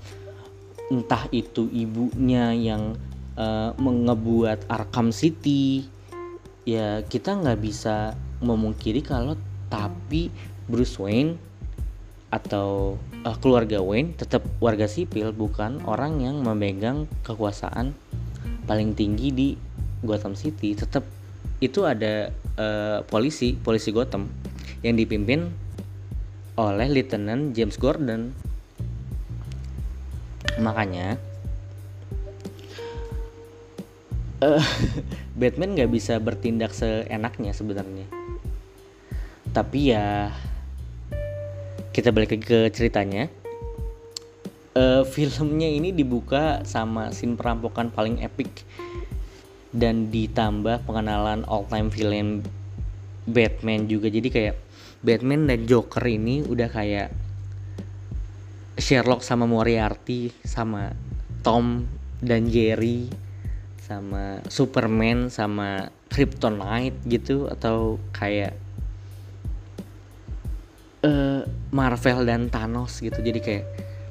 Entah 0.92 1.26
itu 1.32 1.72
ibunya 1.72 2.52
yang 2.52 3.00
uh, 3.40 3.72
mengebuat 3.80 4.68
Arkham 4.68 5.16
City. 5.16 5.88
Ya 6.68 7.02
kita 7.08 7.40
nggak 7.40 7.60
bisa 7.64 8.14
memungkiri 8.44 9.00
kalau 9.00 9.40
tapi 9.72 10.28
Bruce 10.68 11.00
Wayne 11.00 11.40
atau 12.30 13.00
uh, 13.26 13.38
keluarga 13.42 13.82
Wayne 13.82 14.14
tetap 14.14 14.46
warga 14.62 14.86
sipil 14.86 15.34
bukan 15.34 15.82
orang 15.88 16.22
yang 16.22 16.46
memegang 16.46 17.10
kekuasaan 17.26 17.96
paling 18.70 18.94
tinggi 18.94 19.34
di 19.34 19.50
Gotham 20.06 20.38
City. 20.38 20.78
Tetap 20.78 21.02
itu 21.60 21.88
ada 21.88 22.30
uh, 22.60 23.02
polisi 23.08 23.56
polisi 23.56 23.90
Gotham 23.90 24.30
yang 24.84 24.96
dipimpin 24.96 25.52
oleh 26.60 26.88
Lieutenant 26.92 27.56
James 27.56 27.76
Gordon. 27.80 28.36
Makanya 30.60 31.15
uh, 34.44 34.63
Batman 35.39 35.76
nggak 35.76 35.92
bisa 35.92 36.20
bertindak 36.20 36.76
seenaknya 36.76 37.52
sebenarnya. 37.56 38.08
Tapi 39.56 39.96
ya 39.96 40.32
kita 41.96 42.12
balik 42.12 42.39
ke 42.44 42.70
ceritanya. 42.72 43.32
Uh, 44.78 45.02
filmnya 45.04 45.65
ini 45.65 45.89
dibuka 45.92 46.62
sama 46.63 47.10
scene 47.12 47.36
perampokan 47.36 47.89
paling 47.89 48.22
epic 48.22 48.63
dan 49.74 50.08
ditambah 50.13 50.86
pengenalan 50.86 51.44
all 51.50 51.65
time 51.68 51.89
villain 51.89 52.46
Batman 53.26 53.89
juga. 53.89 54.08
Jadi 54.08 54.30
kayak 54.30 54.56
Batman 55.00 55.48
dan 55.48 55.64
Joker 55.64 56.04
ini 56.04 56.44
udah 56.44 56.68
kayak 56.68 57.10
Sherlock 58.80 59.24
sama 59.24 59.48
Moriarty 59.48 60.32
sama 60.44 60.92
Tom 61.44 61.88
dan 62.20 62.48
Jerry 62.52 63.08
sama 63.84 64.44
Superman 64.48 65.32
sama 65.32 65.90
Kryptonite 66.12 67.00
gitu 67.08 67.48
atau 67.48 67.98
kayak 68.12 68.54
uh, 71.04 71.42
Marvel 71.72 72.28
dan 72.28 72.52
Thanos 72.52 73.00
gitu. 73.00 73.20
Jadi 73.20 73.40
kayak 73.40 73.66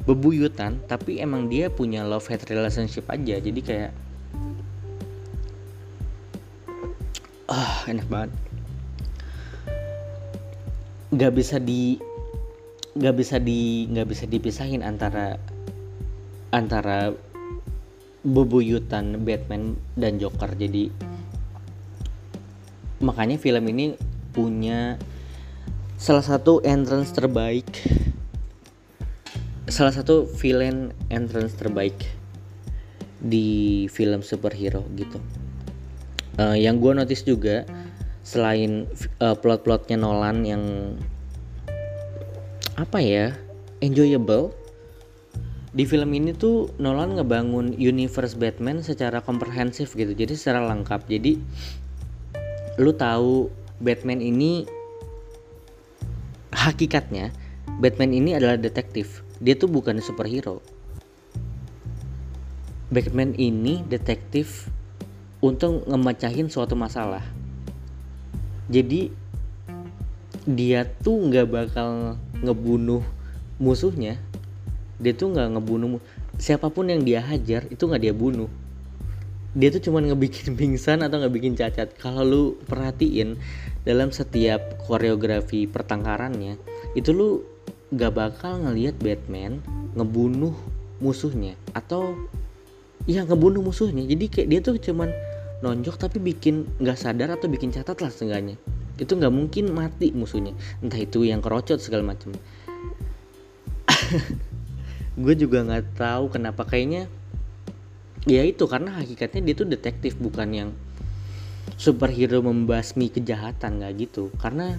bebuyutan 0.09 0.81
tapi 0.89 1.21
emang 1.21 1.53
dia 1.53 1.69
punya 1.69 2.03
love 2.03 2.27
hate 2.27 2.49
relationship 2.49 3.07
aja. 3.13 3.37
Jadi 3.39 3.61
kayak 3.61 3.93
ah 7.49 7.57
uh, 7.57 7.77
enak 7.89 8.09
banget 8.13 8.48
nggak 11.09 11.33
bisa 11.33 11.57
di 11.57 11.97
nggak 12.99 13.15
bisa 13.17 13.37
di 13.41 13.89
nggak 13.89 14.09
bisa 14.11 14.25
dipisahin 14.29 14.85
antara 14.85 15.41
antara 16.53 17.15
bebuyutan 18.27 19.25
Batman 19.25 19.79
dan 19.97 20.21
Joker. 20.21 20.53
Jadi 20.53 20.91
makanya 22.99 23.39
film 23.39 23.65
ini 23.71 23.95
punya 24.35 24.99
salah 25.97 26.25
satu 26.25 26.61
entrance 26.67 27.15
terbaik. 27.15 27.69
Salah 29.69 29.93
satu 29.93 30.25
villain 30.25 30.97
entrance 31.13 31.53
terbaik 31.57 31.97
di 33.21 33.87
film 33.93 34.25
superhero 34.25 34.85
gitu. 34.97 35.21
Uh, 36.39 36.55
yang 36.55 36.79
gue 36.79 36.95
notice 36.95 37.27
juga 37.27 37.67
selain 38.29 38.85
uh, 39.25 39.33
plot-plotnya 39.33 39.97
Nolan 39.97 40.45
yang 40.45 40.65
apa 42.77 43.01
ya 43.01 43.33
enjoyable 43.81 44.53
di 45.73 45.89
film 45.89 46.13
ini 46.13 46.37
tuh 46.37 46.69
Nolan 46.77 47.17
ngebangun 47.17 47.73
universe 47.81 48.37
Batman 48.37 48.85
secara 48.85 49.25
komprehensif 49.25 49.97
gitu 49.97 50.13
jadi 50.13 50.37
secara 50.37 50.61
lengkap. 50.69 51.09
Jadi 51.09 51.41
lu 52.77 52.93
tahu 52.93 53.49
Batman 53.81 54.21
ini 54.21 54.69
hakikatnya 56.53 57.33
Batman 57.81 58.13
ini 58.13 58.37
adalah 58.37 58.61
detektif. 58.61 59.25
Dia 59.41 59.57
tuh 59.57 59.73
bukan 59.73 60.05
superhero. 60.05 60.61
Batman 62.93 63.33
ini 63.41 63.85
detektif 63.89 64.69
untuk 65.41 65.87
ngemecahin 65.89 66.51
suatu 66.53 66.75
masalah 66.75 67.38
jadi 68.69 69.09
dia 70.49 70.85
tuh 70.85 71.29
nggak 71.29 71.49
bakal 71.49 72.17
ngebunuh 72.41 73.05
musuhnya. 73.61 74.21
Dia 75.01 75.13
tuh 75.13 75.33
nggak 75.33 75.57
ngebunuh 75.57 76.01
siapa 76.39 76.71
pun 76.71 76.89
yang 76.89 77.03
dia 77.03 77.21
hajar 77.21 77.67
itu 77.69 77.85
nggak 77.85 78.03
dia 78.05 78.15
bunuh. 78.17 78.49
Dia 79.57 79.73
tuh 79.73 79.89
cuman 79.89 80.13
ngebikin 80.13 80.55
pingsan 80.61 81.01
atau 81.01 81.21
ngebikin 81.21 81.57
cacat. 81.57 81.97
Kalau 81.97 82.23
lu 82.25 82.45
perhatiin 82.69 83.37
dalam 83.89 84.13
setiap 84.13 84.81
koreografi 84.85 85.65
pertengkarannya 85.65 86.61
itu 86.93 87.11
lu 87.13 87.45
gak 87.89 88.13
bakal 88.13 88.61
ngelihat 88.61 89.01
Batman 89.01 89.65
ngebunuh 89.97 90.53
musuhnya 91.01 91.57
atau 91.73 92.17
ya 93.09 93.25
ngebunuh 93.25 93.65
musuhnya. 93.65 94.05
Jadi 94.05 94.29
kayak 94.29 94.49
dia 94.53 94.61
tuh 94.61 94.77
cuman 94.77 95.09
nonjok 95.61 95.97
tapi 95.99 96.23
bikin 96.23 96.67
nggak 96.79 96.99
sadar 96.99 97.35
atau 97.35 97.51
bikin 97.51 97.75
catat 97.75 97.99
lah 97.99 98.11
setengahnya 98.13 98.59
itu 98.99 99.15
nggak 99.15 99.31
mungkin 99.31 99.71
mati 99.71 100.11
musuhnya. 100.11 100.53
Entah 100.83 100.99
itu 100.99 101.23
yang 101.23 101.39
kerocot 101.39 101.79
segala 101.79 102.03
macam. 102.15 102.35
Gue 105.23 105.35
juga 105.39 105.63
nggak 105.63 105.95
tahu 105.95 106.35
kenapa. 106.35 106.67
Kayaknya 106.67 107.07
ya 108.27 108.43
itu 108.43 108.67
karena 108.67 108.99
hakikatnya 108.99 109.41
dia 109.47 109.55
tuh 109.55 109.71
detektif 109.71 110.19
bukan 110.19 110.49
yang 110.51 110.71
superhero 111.79 112.43
membasmi 112.43 113.07
kejahatan 113.15 113.79
nggak 113.79 113.93
gitu. 114.03 114.35
Karena 114.43 114.75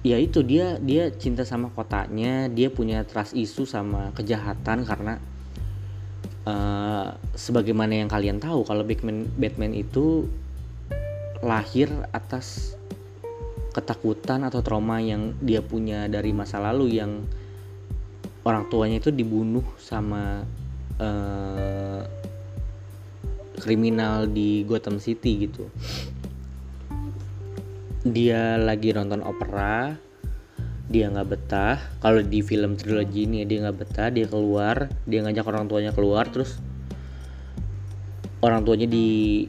ya 0.00 0.16
itu 0.16 0.40
dia 0.40 0.80
dia 0.80 1.12
cinta 1.12 1.44
sama 1.44 1.68
kotanya 1.68 2.48
dia 2.48 2.72
punya 2.72 3.04
trust 3.04 3.36
isu 3.36 3.68
sama 3.68 4.16
kejahatan 4.16 4.88
karena 4.88 5.20
uh, 6.48 7.12
sebagaimana 7.36 8.00
yang 8.00 8.08
kalian 8.08 8.40
tahu 8.40 8.64
kalau 8.64 8.82
Batman 8.82 9.28
Batman 9.36 9.76
itu 9.76 10.24
lahir 11.44 11.92
atas 12.10 12.74
ketakutan 13.76 14.42
atau 14.42 14.64
trauma 14.64 14.98
yang 14.98 15.36
dia 15.38 15.62
punya 15.62 16.10
dari 16.10 16.34
masa 16.34 16.58
lalu 16.58 16.98
yang 16.98 17.22
orang 18.42 18.66
tuanya 18.72 18.98
itu 18.98 19.12
dibunuh 19.12 19.62
sama 19.78 20.42
uh, 20.98 22.02
kriminal 23.60 24.26
di 24.26 24.64
Gotham 24.64 24.98
City 24.98 25.46
gitu. 25.46 25.68
Dia 28.08 28.56
lagi 28.56 28.94
nonton 28.94 29.20
opera 29.20 30.07
dia 30.88 31.12
nggak 31.12 31.28
betah. 31.28 31.76
Kalau 32.00 32.20
di 32.24 32.40
film 32.40 32.74
trilogi 32.80 33.28
ini 33.28 33.44
dia 33.44 33.64
nggak 33.64 33.76
betah 33.76 34.08
dia 34.08 34.26
keluar 34.26 34.88
dia 35.04 35.20
ngajak 35.24 35.44
orang 35.44 35.68
tuanya 35.68 35.92
keluar 35.92 36.24
terus 36.32 36.56
orang 38.40 38.64
tuanya 38.64 38.88
di 38.88 39.46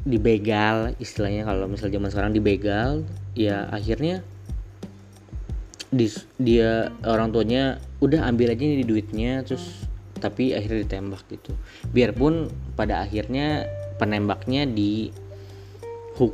dibegal 0.00 0.96
istilahnya 0.96 1.44
kalau 1.44 1.68
misal 1.68 1.92
zaman 1.92 2.08
sekarang 2.08 2.32
dibegal 2.32 3.04
ya 3.36 3.68
akhirnya 3.68 4.24
di, 5.92 6.08
dia 6.40 6.88
orang 7.02 7.34
tuanya 7.34 7.82
udah 8.00 8.24
ambil 8.30 8.54
aja 8.54 8.62
nih 8.62 8.86
duitnya 8.86 9.44
terus 9.44 9.90
tapi 10.20 10.54
akhirnya 10.54 10.84
ditembak 10.86 11.24
gitu. 11.32 11.56
Biarpun 11.90 12.52
pada 12.76 13.00
akhirnya 13.02 13.66
penembaknya 13.96 14.68
dihukum 14.68 16.30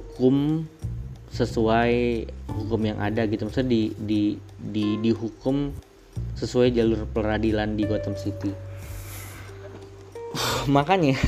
sesuai 1.36 2.24
hukum 2.48 2.80
yang 2.80 2.98
ada 2.98 3.28
gitu. 3.28 3.44
Maksudnya 3.44 3.68
di 3.68 3.82
di 4.00 4.22
di 4.56 4.96
dihukum 5.04 5.68
sesuai 6.40 6.72
jalur 6.72 7.04
peradilan 7.12 7.76
di 7.76 7.84
Gotham 7.84 8.16
City. 8.16 8.56
Makanya 10.76 11.16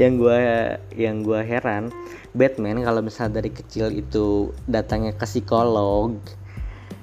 yang 0.00 0.18
gue 0.18 0.40
yang 0.94 1.22
gue 1.22 1.40
heran 1.42 1.90
Batman 2.36 2.84
kalau 2.84 3.00
misalnya 3.00 3.40
dari 3.40 3.50
kecil 3.50 3.90
itu 3.94 4.52
datangnya 4.68 5.16
ke 5.16 5.26
psikolog 5.26 6.18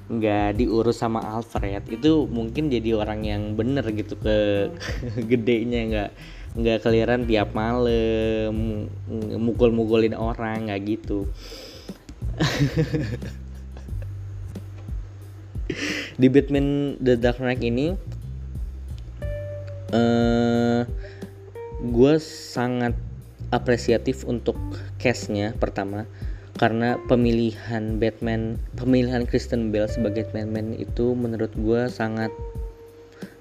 nggak 0.06 0.62
diurus 0.62 1.02
sama 1.02 1.18
Alfred 1.18 1.82
itu 1.90 2.30
mungkin 2.30 2.70
jadi 2.70 2.94
orang 2.94 3.26
yang 3.26 3.42
bener 3.58 3.82
gitu 3.90 4.14
ke 4.14 4.70
gedenya 5.30 5.80
nggak 5.90 6.10
nggak 6.56 6.88
keliaran 6.88 7.28
tiap 7.28 7.52
malam 7.52 8.88
mukul-mukulin 9.36 10.16
orang 10.16 10.72
nggak 10.72 10.82
gitu. 10.88 11.28
Di 16.20 16.32
Batman 16.32 16.96
The 16.96 17.20
Dark 17.20 17.44
Knight 17.44 17.60
ini 17.60 17.92
uh, 19.92 20.80
gue 21.84 22.14
sangat 22.22 22.96
apresiatif 23.52 24.24
untuk 24.24 24.56
castnya 24.96 25.52
pertama 25.60 26.08
karena 26.56 26.96
pemilihan 27.04 28.00
Batman 28.00 28.56
pemilihan 28.80 29.28
Kristen 29.28 29.68
Bell 29.70 29.92
sebagai 29.92 30.24
Batman 30.32 30.72
itu 30.72 31.12
menurut 31.12 31.52
gue 31.52 31.92
sangat 31.92 32.32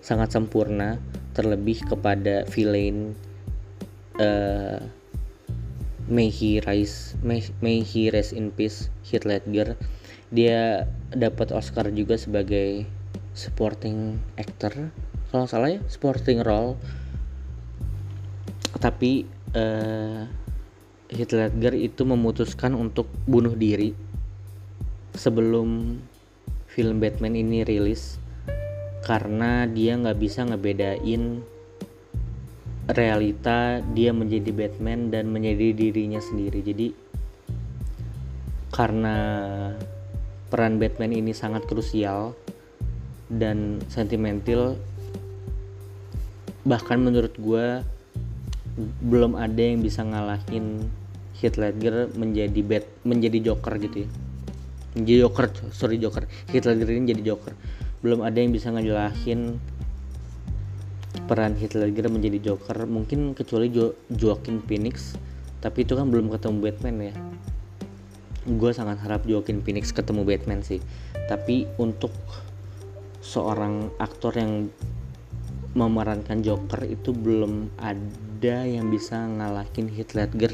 sangat 0.06 0.38
sempurna 0.38 1.02
terlebih 1.34 1.82
kepada 1.82 2.46
villain 2.54 3.18
uh, 4.22 4.78
May 6.06 6.30
he 6.30 6.62
rise 6.62 7.18
May, 7.26 7.42
May 7.66 7.82
he 7.82 8.14
rest 8.14 8.38
in 8.38 8.54
peace 8.54 8.94
Heath 9.02 9.26
Ledger. 9.26 9.74
Dia 10.30 10.86
dapat 11.10 11.50
Oscar 11.50 11.90
juga 11.90 12.14
sebagai 12.14 12.86
supporting 13.34 14.22
actor 14.38 14.94
kalau 15.34 15.50
salah 15.50 15.74
ya 15.74 15.82
supporting 15.90 16.46
role. 16.46 16.78
Tapi 18.78 19.26
uh, 19.58 20.30
Heath 21.10 21.34
itu 21.74 22.02
memutuskan 22.06 22.78
untuk 22.78 23.10
bunuh 23.26 23.58
diri 23.58 23.98
sebelum 25.18 25.98
film 26.70 27.02
Batman 27.02 27.34
ini 27.34 27.66
rilis 27.66 28.22
karena 29.06 29.70
dia 29.70 29.94
nggak 30.02 30.18
bisa 30.18 30.42
ngebedain 30.50 31.46
realita 32.90 33.86
dia 33.94 34.10
menjadi 34.10 34.50
Batman 34.50 35.14
dan 35.14 35.30
menjadi 35.30 35.78
dirinya 35.78 36.18
sendiri. 36.18 36.66
Jadi 36.66 36.88
karena 38.74 39.18
peran 40.50 40.82
Batman 40.82 41.14
ini 41.14 41.38
sangat 41.38 41.70
krusial 41.70 42.34
dan 43.30 43.78
sentimental 43.94 44.74
bahkan 46.66 46.98
menurut 46.98 47.34
gue 47.38 47.86
belum 49.06 49.38
ada 49.38 49.62
yang 49.62 49.86
bisa 49.86 50.02
ngalahin 50.02 50.90
Heath 51.38 51.62
Ledger 51.62 52.10
menjadi 52.18 52.60
Bat 52.66 52.86
menjadi 53.06 53.38
Joker 53.54 53.78
gitu 53.78 54.10
ya. 54.10 54.10
Menjadi 54.98 55.18
Joker 55.30 55.46
sorry 55.70 56.02
Joker. 56.02 56.26
Heath 56.50 56.66
Ledger 56.66 56.90
ini 56.90 57.14
jadi 57.14 57.34
Joker 57.34 57.54
belum 58.04 58.24
ada 58.26 58.40
yang 58.40 58.52
bisa 58.52 58.72
ngejelasin 58.72 59.60
peran 61.26 61.56
Heath 61.56 61.78
Ledger 61.78 62.12
menjadi 62.12 62.52
Joker. 62.52 62.84
Mungkin 62.88 63.38
kecuali 63.38 63.72
jo 63.72 63.96
Joaquin 64.12 64.60
Phoenix 64.64 65.16
tapi 65.64 65.82
itu 65.82 65.98
kan 65.98 66.12
belum 66.14 66.30
ketemu 66.30 66.58
Batman 66.62 66.96
ya. 67.02 67.16
Gue 68.46 68.72
sangat 68.76 69.02
harap 69.02 69.26
Joaquin 69.26 69.66
Phoenix 69.66 69.90
ketemu 69.90 70.22
Batman 70.22 70.62
sih. 70.62 70.78
Tapi 71.26 71.66
untuk 71.82 72.14
seorang 73.26 73.90
aktor 73.98 74.38
yang 74.38 74.70
memerankan 75.76 76.46
Joker 76.46 76.86
itu 76.88 77.12
belum 77.12 77.74
ada 77.82 78.64
yang 78.64 78.88
bisa 78.94 79.20
ngalahin 79.26 79.92
Heath 79.92 80.14
Ledger 80.14 80.54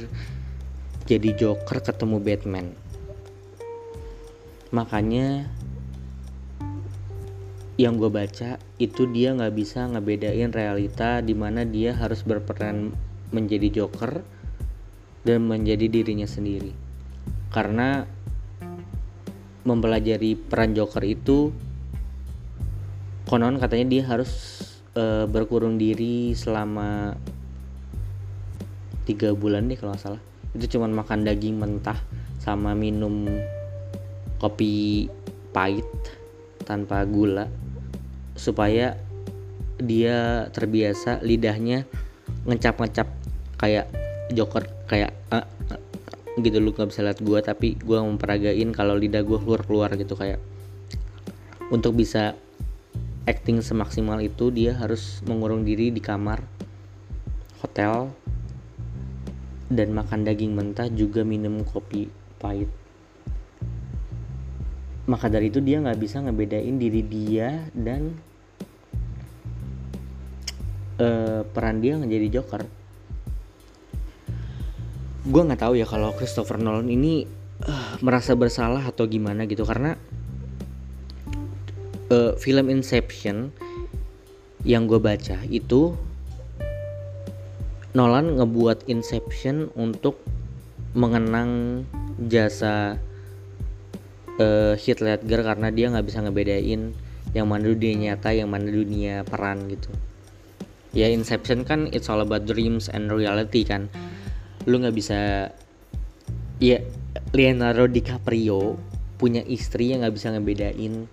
jadi 1.05 1.35
Joker 1.35 1.83
ketemu 1.83 2.17
Batman. 2.23 2.71
Makanya 4.71 5.51
yang 7.81 7.97
gue 7.97 8.13
baca 8.13 8.61
itu 8.77 9.09
dia 9.09 9.33
nggak 9.33 9.57
bisa 9.57 9.89
ngebedain 9.89 10.53
realita 10.53 11.17
di 11.25 11.33
mana 11.33 11.65
dia 11.65 11.97
harus 11.97 12.21
berperan 12.21 12.93
menjadi 13.33 13.81
Joker 13.81 14.21
dan 15.25 15.49
menjadi 15.49 15.89
dirinya 15.89 16.29
sendiri. 16.29 16.69
Karena 17.49 18.05
mempelajari 19.65 20.37
peran 20.37 20.77
Joker 20.77 21.01
itu 21.01 21.49
konon 23.25 23.57
katanya 23.57 23.97
dia 23.97 24.03
harus 24.05 24.61
uh, 24.93 25.25
berkurung 25.25 25.81
diri 25.81 26.37
selama 26.37 27.17
tiga 29.09 29.33
bulan 29.33 29.65
deh 29.65 29.77
kalau 29.81 29.97
salah. 29.97 30.21
Itu 30.53 30.77
cuma 30.77 30.85
makan 30.85 31.25
daging 31.25 31.57
mentah 31.57 31.97
sama 32.37 32.77
minum 32.77 33.25
kopi 34.37 35.09
pahit 35.49 35.89
tanpa 36.61 37.01
gula 37.09 37.60
supaya 38.35 38.97
dia 39.81 40.47
terbiasa 40.53 41.19
lidahnya 41.25 41.89
ngecap-ngecap 42.45 43.07
kayak 43.57 43.89
joker 44.33 44.65
kayak 44.85 45.13
uh, 45.33 45.45
gitu. 46.39 46.57
Lu 46.61 46.71
nggak 46.71 46.89
bisa 46.89 47.01
lihat 47.03 47.19
gue 47.19 47.39
tapi 47.41 47.75
gue 47.77 47.97
memperagain 47.97 48.69
kalau 48.71 48.95
lidah 48.95 49.25
gue 49.25 49.37
keluar 49.41 49.61
keluar 49.65 49.89
gitu. 49.97 50.13
Kayak 50.15 50.39
untuk 51.71 51.95
bisa 51.97 52.35
acting 53.29 53.61
semaksimal 53.61 54.19
itu 54.19 54.49
dia 54.49 54.75
harus 54.75 55.21
mengurung 55.29 55.61
diri 55.61 55.93
di 55.93 56.01
kamar 56.01 56.41
hotel 57.61 58.09
dan 59.71 59.93
makan 59.95 60.27
daging 60.27 60.51
mentah 60.51 60.89
juga 60.91 61.23
minum 61.23 61.63
kopi 61.63 62.11
pahit. 62.41 62.67
Maka 65.07 65.31
dari 65.31 65.47
itu 65.47 65.63
dia 65.63 65.79
nggak 65.79 65.99
bisa 66.01 66.19
ngebedain 66.21 66.75
diri 66.75 67.01
dia 67.05 67.71
dan 67.71 68.19
uh, 71.01 71.41
peran 71.49 71.81
dia 71.81 71.97
menjadi 71.97 72.39
Joker. 72.39 72.61
Gue 75.25 75.41
nggak 75.41 75.61
tahu 75.65 75.73
ya 75.77 75.89
kalau 75.89 76.13
Christopher 76.13 76.61
Nolan 76.61 76.89
ini 76.89 77.25
uh, 77.65 77.97
merasa 78.05 78.37
bersalah 78.37 78.85
atau 78.85 79.09
gimana 79.09 79.49
gitu 79.49 79.65
karena 79.65 79.97
uh, 82.13 82.37
film 82.37 82.69
Inception 82.69 83.49
yang 84.61 84.85
gue 84.85 85.01
baca 85.01 85.41
itu 85.49 85.97
Nolan 87.91 88.39
ngebuat 88.39 88.87
Inception 88.87 89.67
untuk 89.75 90.21
mengenang 90.95 91.83
jasa 92.21 93.01
uh, 94.39 94.73
Heath 94.77 95.01
Ledger 95.01 95.41
karena 95.43 95.67
dia 95.73 95.91
nggak 95.91 96.05
bisa 96.07 96.23
ngebedain 96.23 96.93
yang 97.31 97.47
mana 97.47 97.63
dunia 97.71 98.11
nyata 98.11 98.35
yang 98.35 98.51
mana 98.51 98.67
dunia 98.67 99.23
peran 99.23 99.71
gitu 99.71 99.91
ya 100.91 101.07
Inception 101.07 101.63
kan 101.63 101.87
it's 101.95 102.11
all 102.11 102.19
about 102.19 102.47
dreams 102.47 102.91
and 102.91 103.11
reality 103.11 103.63
kan. 103.63 103.87
Lu 104.67 104.79
nggak 104.79 104.95
bisa 104.95 105.49
ya 106.61 106.77
Leonardo 107.31 107.87
DiCaprio 107.87 108.75
punya 109.15 109.41
istri 109.47 109.91
yang 109.91 110.03
nggak 110.03 110.15
bisa 110.15 110.33
ngebedain 110.35 111.07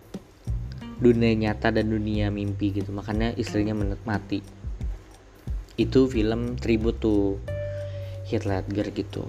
dunia 0.99 1.33
nyata 1.39 1.71
dan 1.71 1.95
dunia 1.95 2.29
mimpi 2.29 2.75
gitu. 2.75 2.91
Makanya 2.91 3.35
istrinya 3.39 3.75
menikmati 3.75 4.43
itu 5.79 6.11
film 6.11 6.59
tribute 6.59 6.99
tuh 6.99 7.39
Heath 8.27 8.45
Ledger 8.45 8.91
gitu. 8.91 9.23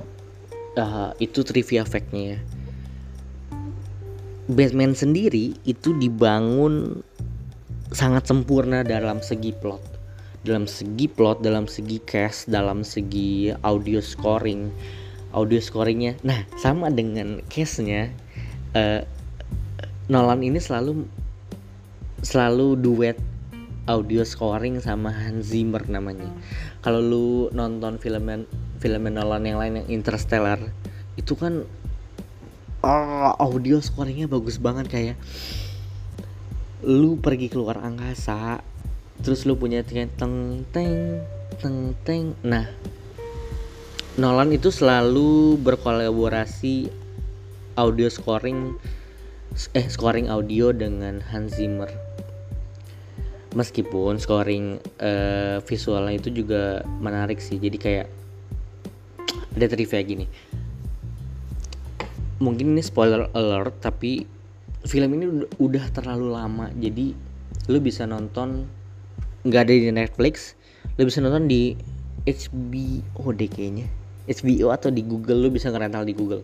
Uh, 0.74 1.14
itu 1.22 1.46
trivia 1.46 1.86
factnya 1.86 2.36
ya. 2.36 2.40
Batman 4.50 4.98
sendiri 4.98 5.54
itu 5.62 5.94
dibangun 5.94 7.06
sangat 7.94 8.26
sempurna 8.26 8.82
dalam 8.82 9.22
segi 9.22 9.54
plot 9.54 9.89
dalam 10.44 10.66
segi 10.66 11.12
plot 11.12 11.44
dalam 11.44 11.68
segi 11.68 12.00
cast 12.04 12.48
dalam 12.48 12.84
segi 12.88 13.52
audio 13.64 14.00
scoring. 14.00 14.72
Audio 15.30 15.62
scoringnya. 15.62 16.18
Nah 16.26 16.48
sama 16.58 16.90
dengan 16.90 17.46
case-nya 17.52 18.10
uh, 18.74 19.06
Nolan 20.10 20.42
ini 20.42 20.58
selalu 20.58 21.06
selalu 22.26 22.82
duet 22.82 23.18
audio 23.86 24.26
scoring 24.26 24.82
sama 24.82 25.14
Hans 25.14 25.54
Zimmer 25.54 25.86
namanya. 25.86 26.30
Kalau 26.82 26.98
lu 26.98 27.28
nonton 27.54 28.02
film 28.02 28.46
film 28.82 29.04
Nolan 29.10 29.46
yang 29.46 29.62
lain 29.62 29.84
yang 29.84 29.88
Interstellar 30.02 30.58
itu 31.14 31.36
kan 31.38 31.68
oh, 32.82 33.32
audio 33.38 33.84
scoringnya 33.84 34.26
bagus 34.32 34.58
banget 34.58 34.88
kayak 34.88 35.18
lu 36.80 37.20
pergi 37.20 37.52
keluar 37.52 37.84
angkasa 37.84 38.64
terus 39.22 39.44
lu 39.44 39.56
punya 39.56 39.84
teng 39.84 40.10
teng 40.72 41.24
teng 41.60 41.94
teng 42.04 42.34
nah 42.44 42.68
Nolan 44.20 44.52
itu 44.52 44.68
selalu 44.68 45.56
berkolaborasi 45.64 46.92
audio 47.80 48.12
scoring 48.12 48.76
eh 49.72 49.88
scoring 49.88 50.28
audio 50.28 50.76
dengan 50.76 51.24
Hans 51.24 51.56
Zimmer. 51.56 51.88
Meskipun 53.56 54.20
scoring 54.20 54.84
uh, 55.00 55.64
visualnya 55.64 56.20
itu 56.20 56.36
juga 56.36 56.84
menarik 57.00 57.40
sih. 57.40 57.64
Jadi 57.64 57.80
kayak 57.80 58.08
ada 59.56 59.66
trivia 59.72 60.04
gini. 60.04 60.28
Mungkin 62.44 62.76
ini 62.76 62.84
spoiler 62.84 63.32
alert 63.32 63.80
tapi 63.80 64.28
film 64.84 65.16
ini 65.16 65.48
udah 65.64 65.96
terlalu 65.96 66.28
lama. 66.28 66.68
Jadi 66.76 67.16
lu 67.72 67.80
bisa 67.80 68.04
nonton 68.04 68.68
nggak 69.48 69.62
ada 69.68 69.74
di 69.74 69.92
Netflix, 69.92 70.56
lu 71.00 71.08
bisa 71.08 71.24
nonton 71.24 71.48
di 71.48 71.76
HBO 72.28 73.32
deh 73.32 73.50
kayaknya. 73.50 73.88
HBO 74.30 74.70
atau 74.70 74.94
di 74.94 75.02
Google 75.02 75.42
lu 75.42 75.50
bisa 75.50 75.72
ngerental 75.72 76.06
di 76.06 76.14
Google. 76.14 76.44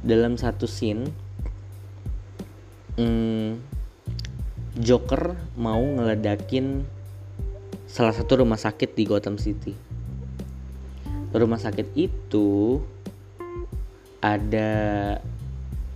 Dalam 0.00 0.40
satu 0.40 0.64
scene 0.64 1.06
hmm, 2.96 3.60
Joker 4.80 5.36
mau 5.60 5.78
ngeledakin 5.78 6.82
salah 7.84 8.16
satu 8.16 8.40
rumah 8.40 8.56
sakit 8.56 8.96
di 8.96 9.04
Gotham 9.04 9.36
City. 9.36 9.76
Rumah 11.30 11.60
sakit 11.62 11.94
itu 11.94 12.80
ada 14.18 14.70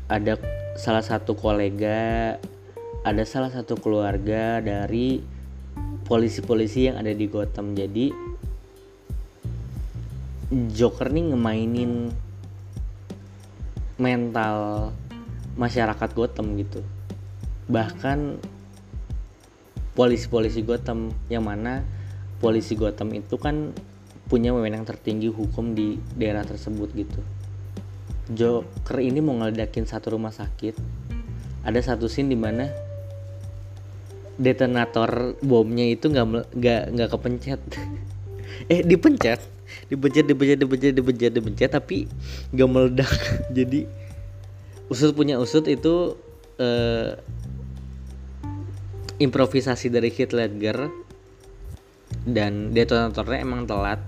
ada 0.06 0.32
salah 0.78 1.02
satu 1.02 1.34
kolega 1.34 2.36
ada 3.04 3.22
salah 3.28 3.52
satu 3.52 3.76
keluarga 3.76 4.64
dari 4.64 5.34
polisi-polisi 6.05 6.92
yang 6.92 7.00
ada 7.00 7.11
di 7.11 7.26
Gotham. 7.28 7.72
Jadi 7.72 8.12
Joker 10.55 11.11
nih 11.11 11.32
ngemainin 11.32 12.12
mental 13.96 14.90
masyarakat 15.57 16.11
Gotham 16.12 16.55
gitu. 16.61 16.84
Bahkan 17.66 18.38
polisi-polisi 19.96 20.61
Gotham 20.66 21.14
yang 21.32 21.46
mana 21.46 21.82
polisi 22.42 22.76
Gotham 22.76 23.14
itu 23.16 23.40
kan 23.40 23.72
punya 24.28 24.52
wewenang 24.52 24.84
tertinggi 24.84 25.32
hukum 25.32 25.72
di 25.72 25.96
daerah 26.16 26.44
tersebut 26.44 26.92
gitu. 26.92 27.20
Joker 28.28 29.00
ini 29.00 29.20
mau 29.20 29.36
ngeledakin 29.36 29.84
satu 29.88 30.16
rumah 30.16 30.32
sakit. 30.32 30.76
Ada 31.64 31.94
satu 31.94 32.09
scene 32.09 32.28
di 32.28 32.36
mana 32.36 32.68
detonator 34.41 35.39
bomnya 35.41 35.87
itu 35.87 36.11
nggak 36.11 36.26
nggak 36.55 36.82
nggak 36.95 37.09
kepencet. 37.11 37.61
Eh 38.70 38.80
dipencet. 38.87 39.43
Dipencet 39.91 40.24
dipencet 40.30 40.59
dipencet 40.62 40.93
dipencet 40.95 41.32
dipencet 41.35 41.70
tapi 41.74 42.07
gak 42.55 42.70
meledak. 42.70 43.11
Jadi 43.57 43.85
usut 44.89 45.12
punya 45.12 45.37
usut 45.43 45.66
itu 45.66 46.14
uh, 46.62 47.18
improvisasi 49.18 49.91
dari 49.91 50.09
Heath 50.09 50.32
Ledger 50.32 50.89
dan 52.24 52.72
detonatornya 52.72 53.43
emang 53.43 53.66
telat. 53.68 54.01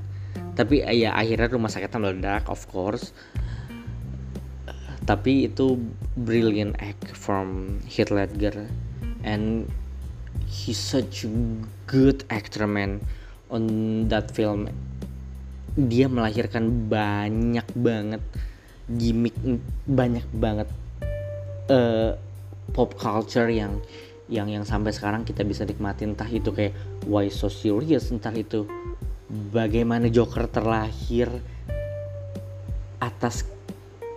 Tapi 0.57 0.81
ya 0.97 1.13
akhirnya 1.13 1.53
rumah 1.53 1.69
sakitnya 1.69 2.01
meledak 2.01 2.49
of 2.49 2.65
course. 2.71 3.13
Tapi 5.07 5.47
itu 5.47 5.79
brilliant 6.19 6.75
act 6.83 7.13
from 7.15 7.79
Heath 7.87 8.11
Ledger. 8.11 8.67
And 9.27 9.67
he's 10.47 10.79
such 10.79 11.27
a 11.27 11.31
good 11.91 12.25
actor 12.31 12.67
man 12.67 13.03
on 13.51 13.67
that 14.09 14.31
film. 14.33 14.71
Dia 15.77 16.09
melahirkan 16.09 16.89
banyak 16.89 17.69
banget 17.77 18.23
gimmick 18.87 19.35
banyak 19.85 20.25
banget 20.31 20.71
uh, 21.69 22.15
pop 22.71 22.95
culture 22.95 23.51
yang 23.51 23.83
yang 24.27 24.47
yang 24.51 24.63
sampai 24.67 24.95
sekarang 24.95 25.27
kita 25.27 25.43
bisa 25.43 25.67
nikmatin. 25.67 26.15
Entah 26.15 26.31
itu 26.31 26.51
kayak 26.55 26.73
why 27.07 27.29
so 27.29 27.51
serious 27.51 28.11
entah 28.11 28.35
itu 28.35 28.65
bagaimana 29.53 30.09
Joker 30.09 30.47
terlahir 30.49 31.29
atas 33.03 33.45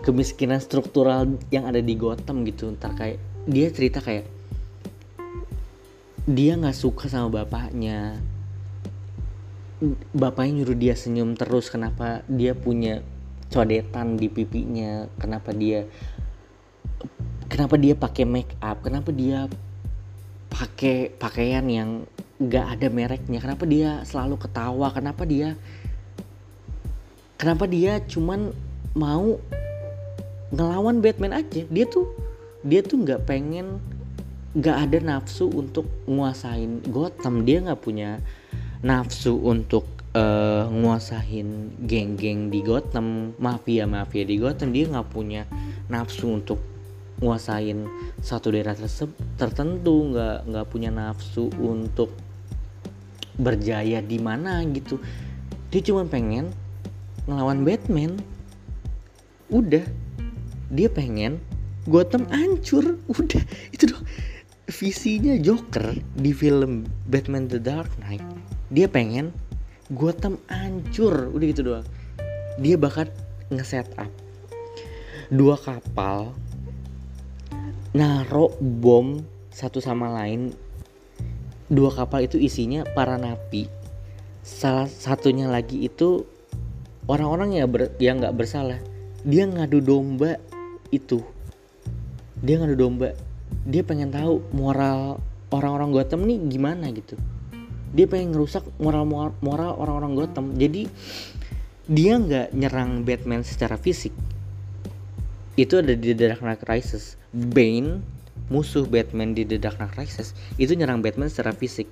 kemiskinan 0.05 0.63
struktural 0.63 1.27
yang 1.51 1.67
ada 1.67 1.84
di 1.84 1.93
Gotham 1.99 2.47
gitu. 2.47 2.71
Entar 2.71 2.95
kayak 2.95 3.19
dia 3.49 3.67
cerita 3.73 3.99
kayak 3.99 4.38
dia 6.30 6.53
nggak 6.53 6.77
suka 6.77 7.09
sama 7.09 7.41
bapaknya. 7.41 8.21
Bapaknya 10.13 10.61
nyuruh 10.61 10.77
dia 10.77 10.93
senyum 10.93 11.34
terus 11.34 11.73
kenapa 11.73 12.21
dia 12.30 12.53
punya 12.53 13.01
codetan 13.49 14.13
di 14.13 14.30
pipinya? 14.30 15.09
Kenapa 15.17 15.49
dia 15.57 15.89
kenapa 17.49 17.82
dia 17.82 17.97
pakai 17.97 18.30
make 18.30 18.53
up? 18.61 18.86
Kenapa 18.86 19.09
dia 19.09 19.49
pakai 20.53 21.17
pakaian 21.17 21.65
yang 21.65 22.05
gak 22.38 22.77
ada 22.77 22.88
mereknya? 22.93 23.41
Kenapa 23.41 23.65
dia 23.65 24.05
selalu 24.05 24.38
ketawa? 24.38 24.93
Kenapa 24.93 25.25
dia 25.25 25.57
kenapa 27.41 27.65
dia 27.65 28.05
cuman 28.05 28.53
mau 28.93 29.41
ngelawan 30.53 31.01
Batman 31.01 31.41
aja? 31.41 31.65
Dia 31.65 31.89
tuh 31.89 32.05
dia 32.61 32.86
tuh 32.86 33.01
nggak 33.01 33.25
pengen 33.25 33.82
nggak 34.58 34.78
ada 34.89 34.97
nafsu 34.97 35.45
untuk 35.45 35.86
nguasain 36.10 36.82
Gotham 36.89 37.45
dia 37.45 37.62
nggak 37.62 37.82
punya 37.86 38.18
nafsu 38.82 39.38
untuk 39.38 39.86
uh, 40.16 40.66
nguasain 40.72 41.78
geng-geng 41.86 42.50
di 42.50 42.64
Gotham, 42.64 43.36
mafia-mafia 43.38 44.24
di 44.26 44.39
Gotham, 44.39 44.72
dia 44.72 44.88
nggak 44.88 45.10
punya 45.12 45.43
nafsu 45.91 46.39
untuk 46.39 46.60
nguasain 47.20 47.84
satu 48.24 48.56
daerah 48.56 48.74
tertentu, 49.36 50.16
nggak 50.16 50.38
nggak 50.47 50.66
punya 50.72 50.89
nafsu 50.89 51.52
untuk 51.60 52.16
berjaya 53.36 54.00
di 54.00 54.18
mana 54.18 54.64
gitu. 54.72 54.97
Dia 55.70 55.82
cuma 55.84 56.08
pengen 56.08 56.50
ngelawan 57.28 57.68
Batman. 57.68 58.18
Udah, 59.50 59.84
dia 60.72 60.88
pengen 60.88 61.41
Gotham 61.84 62.26
hancur. 62.32 62.97
Udah, 63.20 63.43
itu 63.76 63.89
doang 63.89 64.08
visinya 64.70 65.36
Joker 65.38 65.97
di 66.15 66.32
film 66.32 66.86
Batman 67.09 67.49
The 67.49 67.59
Dark 67.59 67.89
Knight 68.01 68.39
dia 68.70 68.86
pengen 68.86 69.34
Gotham 69.89 70.38
hancur. 70.45 71.34
Udah 71.34 71.45
gitu 71.49 71.61
doang. 71.65 71.86
Dia 72.61 72.78
bahkan 72.78 73.09
nge-set 73.49 73.89
up 73.97 74.13
dua 75.30 75.57
kapal 75.57 76.34
naro 77.93 78.53
bom 78.61 79.26
satu 79.49 79.82
sama 79.82 80.13
lain. 80.22 80.53
Dua 81.70 81.89
kapal 81.89 82.30
itu 82.30 82.38
isinya 82.38 82.86
para 82.93 83.17
napi. 83.17 83.65
Salah 84.45 84.89
satunya 84.89 85.49
lagi 85.49 85.86
itu 85.86 86.26
orang-orang 87.09 87.57
yang 87.57 87.70
ber, 87.70 87.89
yang 87.97 88.22
nggak 88.22 88.38
bersalah. 88.38 88.78
Dia 89.26 89.49
ngadu 89.49 89.82
domba 89.82 90.38
itu. 90.93 91.22
Dia 92.41 92.61
ngadu 92.61 92.78
domba 92.78 93.13
dia 93.70 93.86
pengen 93.86 94.10
tahu 94.10 94.41
moral 94.50 95.22
orang-orang 95.50 95.89
Gotham 95.93 96.26
nih 96.26 96.38
gimana 96.50 96.89
gitu. 96.93 97.18
Dia 97.93 98.06
pengen 98.06 98.34
ngerusak 98.34 98.66
moral 98.78 99.06
moral 99.41 99.74
orang-orang 99.78 100.14
Gotham. 100.14 100.54
Jadi 100.58 100.86
dia 101.89 102.22
nggak 102.22 102.54
nyerang 102.54 103.02
Batman 103.02 103.41
secara 103.41 103.78
fisik. 103.78 104.14
Itu 105.58 105.82
ada 105.82 105.97
di 105.97 106.14
The 106.14 106.34
Dark 106.34 106.41
Knight 106.45 106.64
Rises. 106.70 107.18
Bane 107.34 108.02
musuh 108.50 108.86
Batman 108.86 109.38
di 109.38 109.45
The 109.45 109.62
Dark 109.62 109.78
Knight 109.78 109.97
Rises 109.97 110.34
itu 110.62 110.74
nyerang 110.74 111.02
Batman 111.02 111.30
secara 111.30 111.54
fisik. 111.54 111.89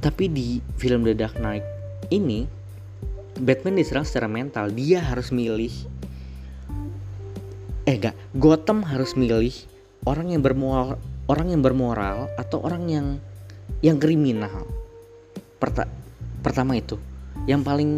Tapi 0.00 0.32
di 0.32 0.64
film 0.80 1.04
The 1.04 1.12
Dark 1.12 1.36
Knight 1.36 1.64
ini 2.08 2.48
Batman 3.40 3.76
diserang 3.76 4.08
secara 4.08 4.28
mental. 4.28 4.72
Dia 4.72 5.04
harus 5.04 5.28
milih. 5.32 5.72
Eh 7.84 7.96
enggak 7.96 8.16
Gotham 8.36 8.84
harus 8.84 9.16
milih 9.16 9.69
orang 10.08 10.32
yang 10.32 10.42
bermoral 10.44 10.96
orang 11.30 11.52
yang 11.54 11.62
bermoral 11.62 12.26
atau 12.34 12.58
orang 12.62 12.84
yang 12.90 13.06
yang 13.80 13.96
kriminal. 13.96 14.66
Perta 15.60 15.86
pertama 16.40 16.76
itu. 16.76 16.96
Yang 17.48 17.62
paling 17.64 17.90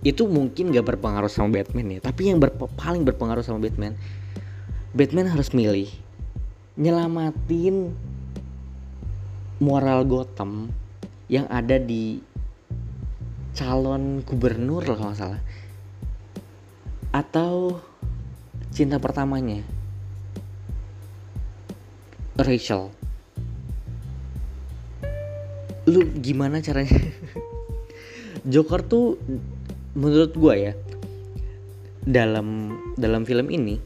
itu 0.00 0.24
mungkin 0.24 0.72
gak 0.72 0.96
berpengaruh 0.96 1.28
sama 1.28 1.60
Batman 1.60 1.92
ya 1.92 2.00
tapi 2.00 2.32
yang 2.32 2.40
berp 2.40 2.56
paling 2.72 3.04
berpengaruh 3.04 3.44
sama 3.44 3.60
Batman 3.60 4.00
Batman 4.96 5.28
harus 5.28 5.52
milih 5.52 5.92
nyelamatin 6.80 7.92
moral 9.60 10.08
Gotham 10.08 10.72
yang 11.28 11.44
ada 11.52 11.76
di 11.76 12.24
calon 13.52 14.24
gubernur 14.24 14.82
lah 14.88 14.96
kalau 14.96 15.14
salah. 15.14 15.42
Atau 17.12 17.78
cinta 18.72 18.96
pertamanya 18.96 19.60
Rachel. 22.46 22.92
Lu 25.88 26.06
gimana 26.20 26.60
caranya? 26.60 27.00
Joker 28.52 28.80
tuh 28.84 29.20
menurut 29.92 30.32
gue 30.32 30.54
ya 30.54 30.72
dalam 32.00 32.78
dalam 32.96 33.28
film 33.28 33.52
ini 33.52 33.76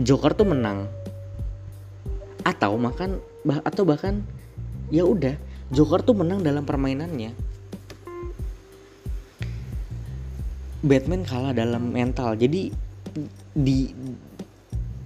Joker 0.00 0.32
tuh 0.32 0.48
menang. 0.48 0.88
Atau 2.40 2.80
makan 2.80 3.20
bah, 3.44 3.60
atau 3.60 3.84
bahkan 3.84 4.24
ya 4.88 5.04
udah 5.04 5.36
Joker 5.70 6.00
tuh 6.00 6.16
menang 6.16 6.40
dalam 6.40 6.64
permainannya. 6.64 7.36
Batman 10.80 11.28
kalah 11.28 11.52
dalam 11.52 11.92
mental. 11.92 12.32
Jadi 12.40 12.72
di 13.52 13.92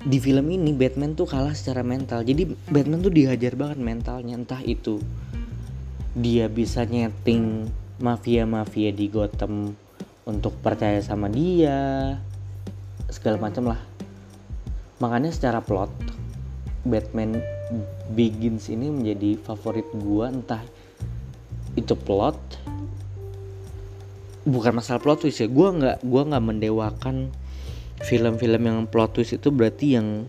di 0.05 0.21
film 0.21 0.53
ini 0.53 0.77
Batman 0.77 1.17
tuh 1.17 1.25
kalah 1.25 1.57
secara 1.57 1.81
mental. 1.81 2.21
Jadi 2.21 2.45
Batman 2.69 3.01
tuh 3.01 3.13
dihajar 3.13 3.57
banget 3.57 3.81
mentalnya 3.81 4.37
entah 4.37 4.61
itu 4.61 5.01
dia 6.15 6.47
bisa 6.47 6.85
nyeting 6.85 7.67
mafia-mafia 7.99 8.93
di 8.93 9.09
Gotham 9.09 9.75
untuk 10.29 10.55
percaya 10.61 11.01
sama 11.01 11.33
dia 11.33 12.15
segala 13.09 13.41
macam 13.41 13.73
lah. 13.73 13.81
Makanya 15.01 15.33
secara 15.33 15.65
plot 15.65 15.91
Batman 16.85 17.41
Begins 18.13 18.69
ini 18.69 18.93
menjadi 18.93 19.41
favorit 19.41 19.89
gua 19.97 20.29
entah 20.29 20.61
itu 21.81 21.97
plot. 21.97 22.37
Bukan 24.45 24.77
masalah 24.77 25.01
plot 25.01 25.25
twist 25.25 25.41
ya 25.41 25.49
gua 25.49 25.73
nggak 25.73 26.05
gua 26.05 26.29
nggak 26.29 26.45
mendewakan 26.45 27.33
film-film 28.05 28.63
yang 28.65 28.79
plot 28.89 29.17
twist 29.17 29.37
itu 29.37 29.49
berarti 29.49 29.97
yang 29.97 30.29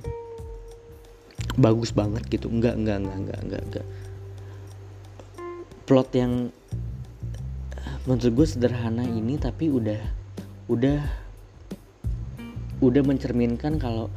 bagus 1.59 1.91
banget 1.91 2.23
gitu. 2.31 2.47
Enggak 2.47 2.79
enggak 2.79 3.03
enggak 3.03 3.17
enggak 3.19 3.39
enggak 3.43 3.61
enggak 3.67 3.87
plot 5.85 6.09
yang 6.17 6.49
menurut 8.09 8.33
gue 8.33 8.47
sederhana 8.49 9.05
ini 9.05 9.37
tapi 9.37 9.69
udah 9.69 10.01
udah 10.65 10.99
udah 12.81 13.01
mencerminkan 13.05 13.77
kalau 13.77 14.09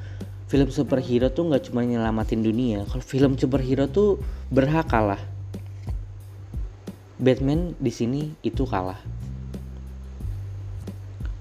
film 0.49 0.73
superhero 0.73 1.29
tuh 1.29 1.53
nggak 1.53 1.69
cuma 1.69 1.85
nyelamatin 1.85 2.41
dunia. 2.41 2.89
Kalau 2.89 3.05
film 3.05 3.37
superhero 3.37 3.85
tuh 3.89 4.17
berhak 4.49 4.89
kalah. 4.89 5.21
Batman 7.21 7.77
di 7.77 7.93
sini 7.93 8.33
itu 8.41 8.65
kalah. 8.65 8.99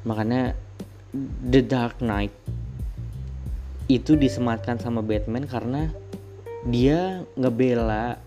Makanya 0.04 0.56
The 1.48 1.66
Dark 1.66 1.98
Knight 2.04 2.34
itu 3.88 4.20
disematkan 4.20 4.78
sama 4.78 5.00
Batman 5.00 5.48
karena 5.48 5.90
dia 6.68 7.24
ngebela 7.40 8.20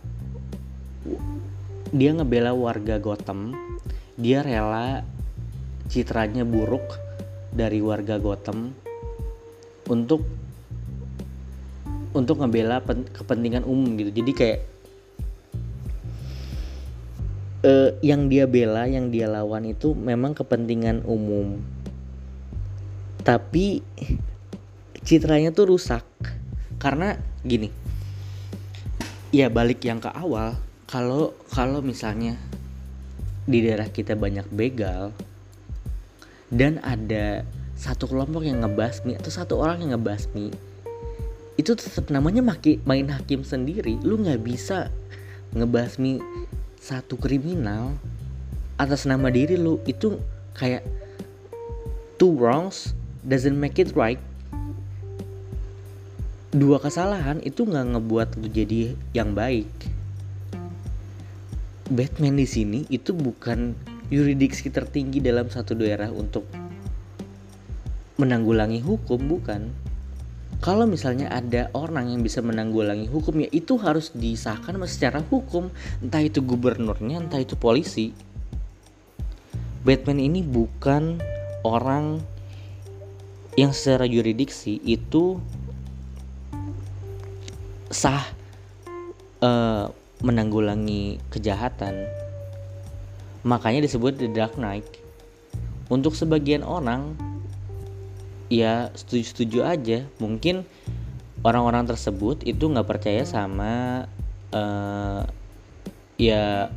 dia 1.92 2.10
ngebela 2.16 2.56
warga 2.56 2.96
Gotham. 2.96 3.54
Dia 4.16 4.42
rela 4.42 5.06
citranya 5.90 6.42
buruk 6.42 6.96
dari 7.54 7.78
warga 7.82 8.16
Gotham 8.18 8.74
untuk 9.90 10.22
untuk 12.10 12.42
ngebela 12.42 12.82
kepentingan 13.14 13.62
umum 13.66 13.94
gitu. 14.00 14.10
Jadi 14.22 14.32
kayak 14.34 14.58
uh, 17.64 17.90
yang 18.00 18.26
dia 18.26 18.48
bela 18.50 18.88
yang 18.88 19.12
dia 19.12 19.28
lawan 19.28 19.68
itu 19.68 19.92
memang 19.94 20.34
kepentingan 20.34 21.04
umum 21.04 21.60
tapi 23.30 23.78
citranya 25.06 25.54
tuh 25.54 25.70
rusak. 25.70 26.02
Karena 26.82 27.14
gini 27.46 27.70
ya 29.30 29.46
balik 29.46 29.86
yang 29.86 30.02
ke 30.02 30.10
awal 30.10 30.58
kalau 30.90 31.30
kalau 31.54 31.78
misalnya 31.78 32.34
di 33.46 33.62
daerah 33.62 33.86
kita 33.86 34.18
banyak 34.18 34.50
begal 34.50 35.14
dan 36.50 36.82
ada 36.82 37.46
satu 37.78 38.10
kelompok 38.10 38.42
yang 38.42 38.66
ngebasmi 38.66 39.14
atau 39.14 39.30
satu 39.30 39.62
orang 39.62 39.86
yang 39.86 39.94
ngebasmi 39.94 40.50
itu 41.54 41.76
tetap 41.76 42.10
namanya 42.10 42.42
maki, 42.42 42.82
main 42.88 43.06
hakim 43.12 43.46
sendiri. 43.46 44.00
Lu 44.02 44.18
nggak 44.18 44.40
bisa 44.42 44.90
ngebasmi 45.54 46.18
satu 46.80 47.14
kriminal 47.20 47.94
atas 48.80 49.06
nama 49.06 49.30
diri 49.30 49.60
lu. 49.60 49.78
Itu 49.84 50.18
kayak 50.56 50.82
two 52.16 52.32
wrongs 52.34 52.98
doesn't 53.24 53.56
make 53.56 53.76
it 53.80 53.92
right 53.96 54.20
dua 56.50 56.82
kesalahan 56.82 57.38
itu 57.46 57.62
nggak 57.62 57.94
ngebuat 57.94 58.28
lu 58.42 58.50
jadi 58.50 58.98
yang 59.14 59.38
baik. 59.38 59.70
Batman 61.90 62.38
di 62.38 62.46
sini 62.46 62.80
itu 62.90 63.14
bukan 63.14 63.74
yuridiksi 64.10 64.70
tertinggi 64.70 65.22
dalam 65.22 65.46
satu 65.46 65.78
daerah 65.78 66.10
untuk 66.10 66.46
menanggulangi 68.18 68.82
hukum 68.82 69.18
bukan. 69.30 69.70
Kalau 70.60 70.84
misalnya 70.84 71.30
ada 71.32 71.72
orang 71.72 72.12
yang 72.12 72.20
bisa 72.20 72.42
menanggulangi 72.42 73.08
hukum 73.08 73.46
ya 73.46 73.48
itu 73.54 73.78
harus 73.78 74.10
disahkan 74.12 74.76
secara 74.90 75.22
hukum. 75.22 75.70
Entah 76.02 76.20
itu 76.20 76.42
gubernurnya 76.42 77.22
entah 77.22 77.40
itu 77.40 77.54
polisi. 77.54 78.10
Batman 79.86 80.20
ini 80.20 80.44
bukan 80.44 81.16
orang 81.64 82.20
yang 83.58 83.74
secara 83.74 84.06
yuridiksi 84.06 84.78
itu 84.86 85.42
sah 87.90 88.22
uh, 89.42 89.90
menanggulangi 90.22 91.18
kejahatan. 91.32 92.06
Makanya 93.42 93.82
disebut 93.82 94.20
The 94.20 94.28
Dark 94.30 94.54
Knight. 94.54 94.86
Untuk 95.90 96.14
sebagian 96.14 96.62
orang 96.62 97.18
ya 98.46 98.94
setuju-setuju 98.94 99.66
aja. 99.66 99.98
Mungkin 100.22 100.62
orang-orang 101.42 101.90
tersebut 101.90 102.46
itu 102.46 102.70
nggak 102.70 102.86
percaya 102.86 103.26
sama 103.26 104.06
uh, 104.54 105.26
ya 106.14 106.70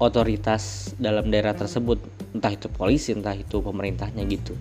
otoritas 0.00 0.96
dalam 0.96 1.28
daerah 1.28 1.52
tersebut. 1.52 2.00
Entah 2.32 2.56
itu 2.56 2.72
polisi 2.72 3.12
entah 3.12 3.36
itu 3.36 3.60
pemerintahnya 3.60 4.24
gitu 4.24 4.56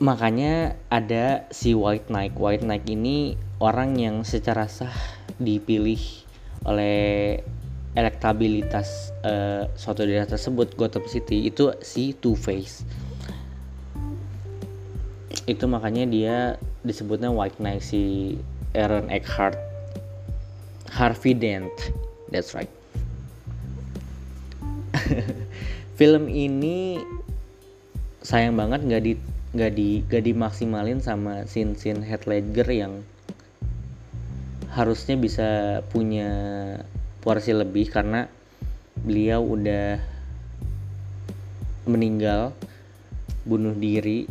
makanya 0.00 0.76
ada 0.92 1.48
si 1.52 1.72
White 1.72 2.12
Knight. 2.12 2.36
White 2.36 2.64
Knight 2.64 2.84
ini 2.88 3.38
orang 3.62 3.96
yang 3.96 4.22
secara 4.22 4.68
sah 4.68 4.92
dipilih 5.40 6.00
oleh 6.66 7.40
elektabilitas 7.96 9.12
uh, 9.24 9.72
suatu 9.72 10.04
daerah 10.04 10.28
tersebut 10.28 10.76
Gotham 10.76 11.08
City. 11.08 11.48
Itu 11.48 11.72
si 11.80 12.12
Two 12.12 12.36
Face. 12.36 12.84
Itu 15.48 15.64
makanya 15.70 16.04
dia 16.04 16.36
disebutnya 16.84 17.32
White 17.32 17.56
Knight 17.62 17.80
si 17.80 18.36
Aaron 18.76 19.08
Eckhart. 19.08 19.56
Harvey 20.92 21.36
Dent. 21.36 21.72
That's 22.32 22.52
right. 22.56 22.70
Film 26.00 26.28
ini 26.28 27.00
sayang 28.24 28.58
banget 28.58 28.80
nggak 28.84 29.02
di 29.04 29.12
nggak 29.56 29.72
di 29.72 30.04
nggak 30.04 30.24
dimaksimalin 30.28 31.00
sama 31.00 31.48
scene 31.48 31.72
scene 31.80 32.04
Heath 32.04 32.28
Ledger 32.28 32.68
yang 32.68 33.00
harusnya 34.68 35.16
bisa 35.16 35.80
punya 35.88 36.28
porsi 37.24 37.56
lebih 37.56 37.88
karena 37.88 38.28
beliau 39.00 39.40
udah 39.40 39.96
meninggal 41.88 42.52
bunuh 43.48 43.72
diri. 43.72 44.28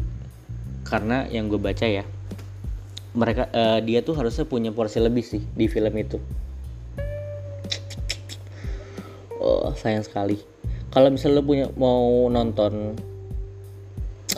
Karena 0.86 1.26
yang 1.34 1.50
gue 1.50 1.58
baca 1.58 1.90
ya 1.90 2.06
mereka 3.16 3.48
uh, 3.50 3.80
dia 3.82 4.04
tuh 4.06 4.14
harusnya 4.14 4.46
punya 4.46 4.70
porsi 4.76 5.02
lebih 5.02 5.26
sih 5.26 5.42
di 5.56 5.66
film 5.66 5.96
itu. 5.98 6.22
Oh 9.42 9.74
sayang 9.74 10.06
sekali. 10.06 10.38
Kalau 10.92 11.10
misalnya 11.10 11.42
lo 11.42 11.44
punya 11.48 11.66
mau 11.80 12.30
nonton 12.30 12.94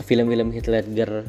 film-film 0.01 0.53
Heath 0.53 0.69
Ledger 0.69 1.25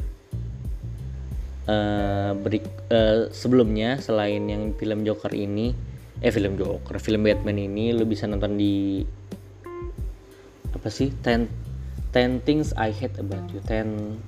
uh, 1.65 2.31
break, 2.37 2.65
uh, 2.89 3.29
sebelumnya 3.33 3.97
selain 4.01 4.45
yang 4.49 4.73
film 4.77 5.05
Joker 5.05 5.33
ini 5.33 5.73
eh 6.19 6.31
film 6.35 6.59
Joker 6.59 6.99
film 6.99 7.23
Batman 7.23 7.55
ini 7.55 7.95
lo 7.95 8.03
bisa 8.03 8.27
nonton 8.27 8.59
di 8.59 9.05
apa 10.75 10.89
sih? 10.91 11.09
Ten 11.23 11.49
ten 12.13 12.43
things 12.43 12.75
I 12.77 12.91
hate 12.93 13.17
about 13.17 13.47
you. 13.53 13.61
Ten 13.63 14.19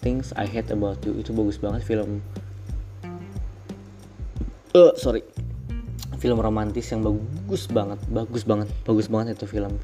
Things 0.00 0.32
I 0.32 0.48
Hate 0.48 0.72
About 0.72 1.04
You. 1.04 1.20
Itu 1.20 1.36
bagus 1.36 1.60
banget 1.60 1.84
film 1.84 2.24
uh, 4.72 4.96
sorry. 4.96 5.20
Film 6.16 6.40
romantis 6.40 6.88
yang 6.88 7.04
bagus 7.04 7.68
banget 7.68 8.00
bagus 8.08 8.48
banget 8.48 8.68
bagus 8.88 9.12
banget 9.12 9.36
itu 9.36 9.44
film. 9.44 9.76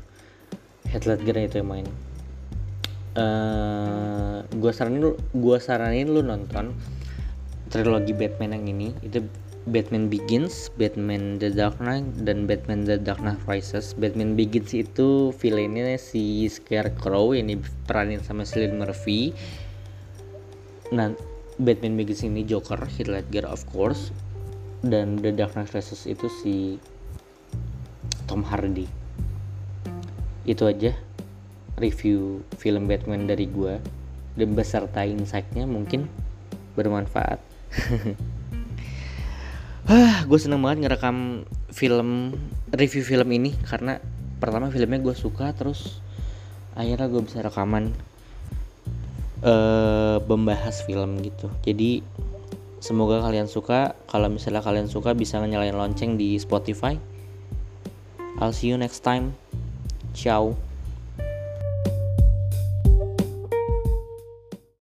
Heath 0.88 1.04
Ledger 1.04 1.36
itu 1.36 1.60
yang 1.60 1.68
main 1.68 1.86
uh, 3.16 4.44
gua 4.60 4.72
saranin 4.76 5.00
lu 5.00 5.12
gua 5.34 5.58
saranin 5.58 6.12
lu 6.12 6.20
nonton 6.22 6.76
trilogi 7.72 8.14
Batman 8.14 8.54
yang 8.54 8.66
ini. 8.70 8.88
Itu 9.02 9.26
Batman 9.66 10.06
Begins, 10.06 10.70
Batman 10.78 11.42
The 11.42 11.50
Dark 11.50 11.82
Knight, 11.82 12.22
dan 12.22 12.46
Batman 12.46 12.86
The 12.86 13.02
Dark 13.02 13.18
Knight 13.18 13.42
Rises. 13.50 13.98
Batman 13.98 14.38
Begins 14.38 14.70
itu 14.70 15.34
filmnya 15.34 15.98
si 15.98 16.46
Scarecrow 16.46 17.34
yang 17.34 17.50
diperanin 17.50 18.22
sama 18.22 18.46
Cillian 18.46 18.78
Murphy. 18.78 19.34
Nah 20.94 21.10
Batman 21.58 21.98
Begins 21.98 22.22
ini 22.22 22.46
Joker 22.46 22.78
Heath 22.86 23.10
Ledger 23.10 23.50
of 23.50 23.66
course. 23.74 24.14
Dan 24.86 25.18
The 25.18 25.34
Dark 25.34 25.58
Knight 25.58 25.74
Rises 25.74 26.06
itu 26.06 26.30
si 26.30 26.78
Tom 28.30 28.46
Hardy. 28.46 28.86
Itu 30.46 30.70
aja 30.70 30.94
review 31.76 32.40
film 32.56 32.88
Batman 32.88 33.28
dari 33.28 33.46
gue 33.48 33.80
dan 34.36 34.48
beserta 34.52 35.04
insightnya 35.04 35.64
mungkin 35.64 36.08
bermanfaat. 36.76 37.40
Ah 39.86 40.26
gue 40.26 40.34
seneng 40.34 40.66
banget 40.66 40.82
ngerekam 40.82 41.46
film 41.70 42.34
review 42.74 43.06
film 43.06 43.30
ini 43.30 43.54
karena 43.70 44.02
pertama 44.42 44.66
filmnya 44.66 44.98
gue 44.98 45.14
suka 45.14 45.54
terus 45.54 46.02
akhirnya 46.74 47.06
gue 47.06 47.22
bisa 47.22 47.38
rekaman 47.38 47.94
uh, 49.46 50.18
membahas 50.26 50.82
film 50.82 51.22
gitu. 51.22 51.46
Jadi 51.62 52.02
semoga 52.82 53.22
kalian 53.22 53.46
suka. 53.46 53.94
Kalau 54.10 54.26
misalnya 54.26 54.66
kalian 54.66 54.90
suka 54.90 55.14
bisa 55.14 55.38
nyalain 55.38 55.78
lonceng 55.78 56.18
di 56.18 56.34
Spotify. 56.34 56.98
I'll 58.42 58.50
see 58.50 58.74
you 58.74 58.78
next 58.82 59.06
time. 59.06 59.38
Ciao 60.18 60.65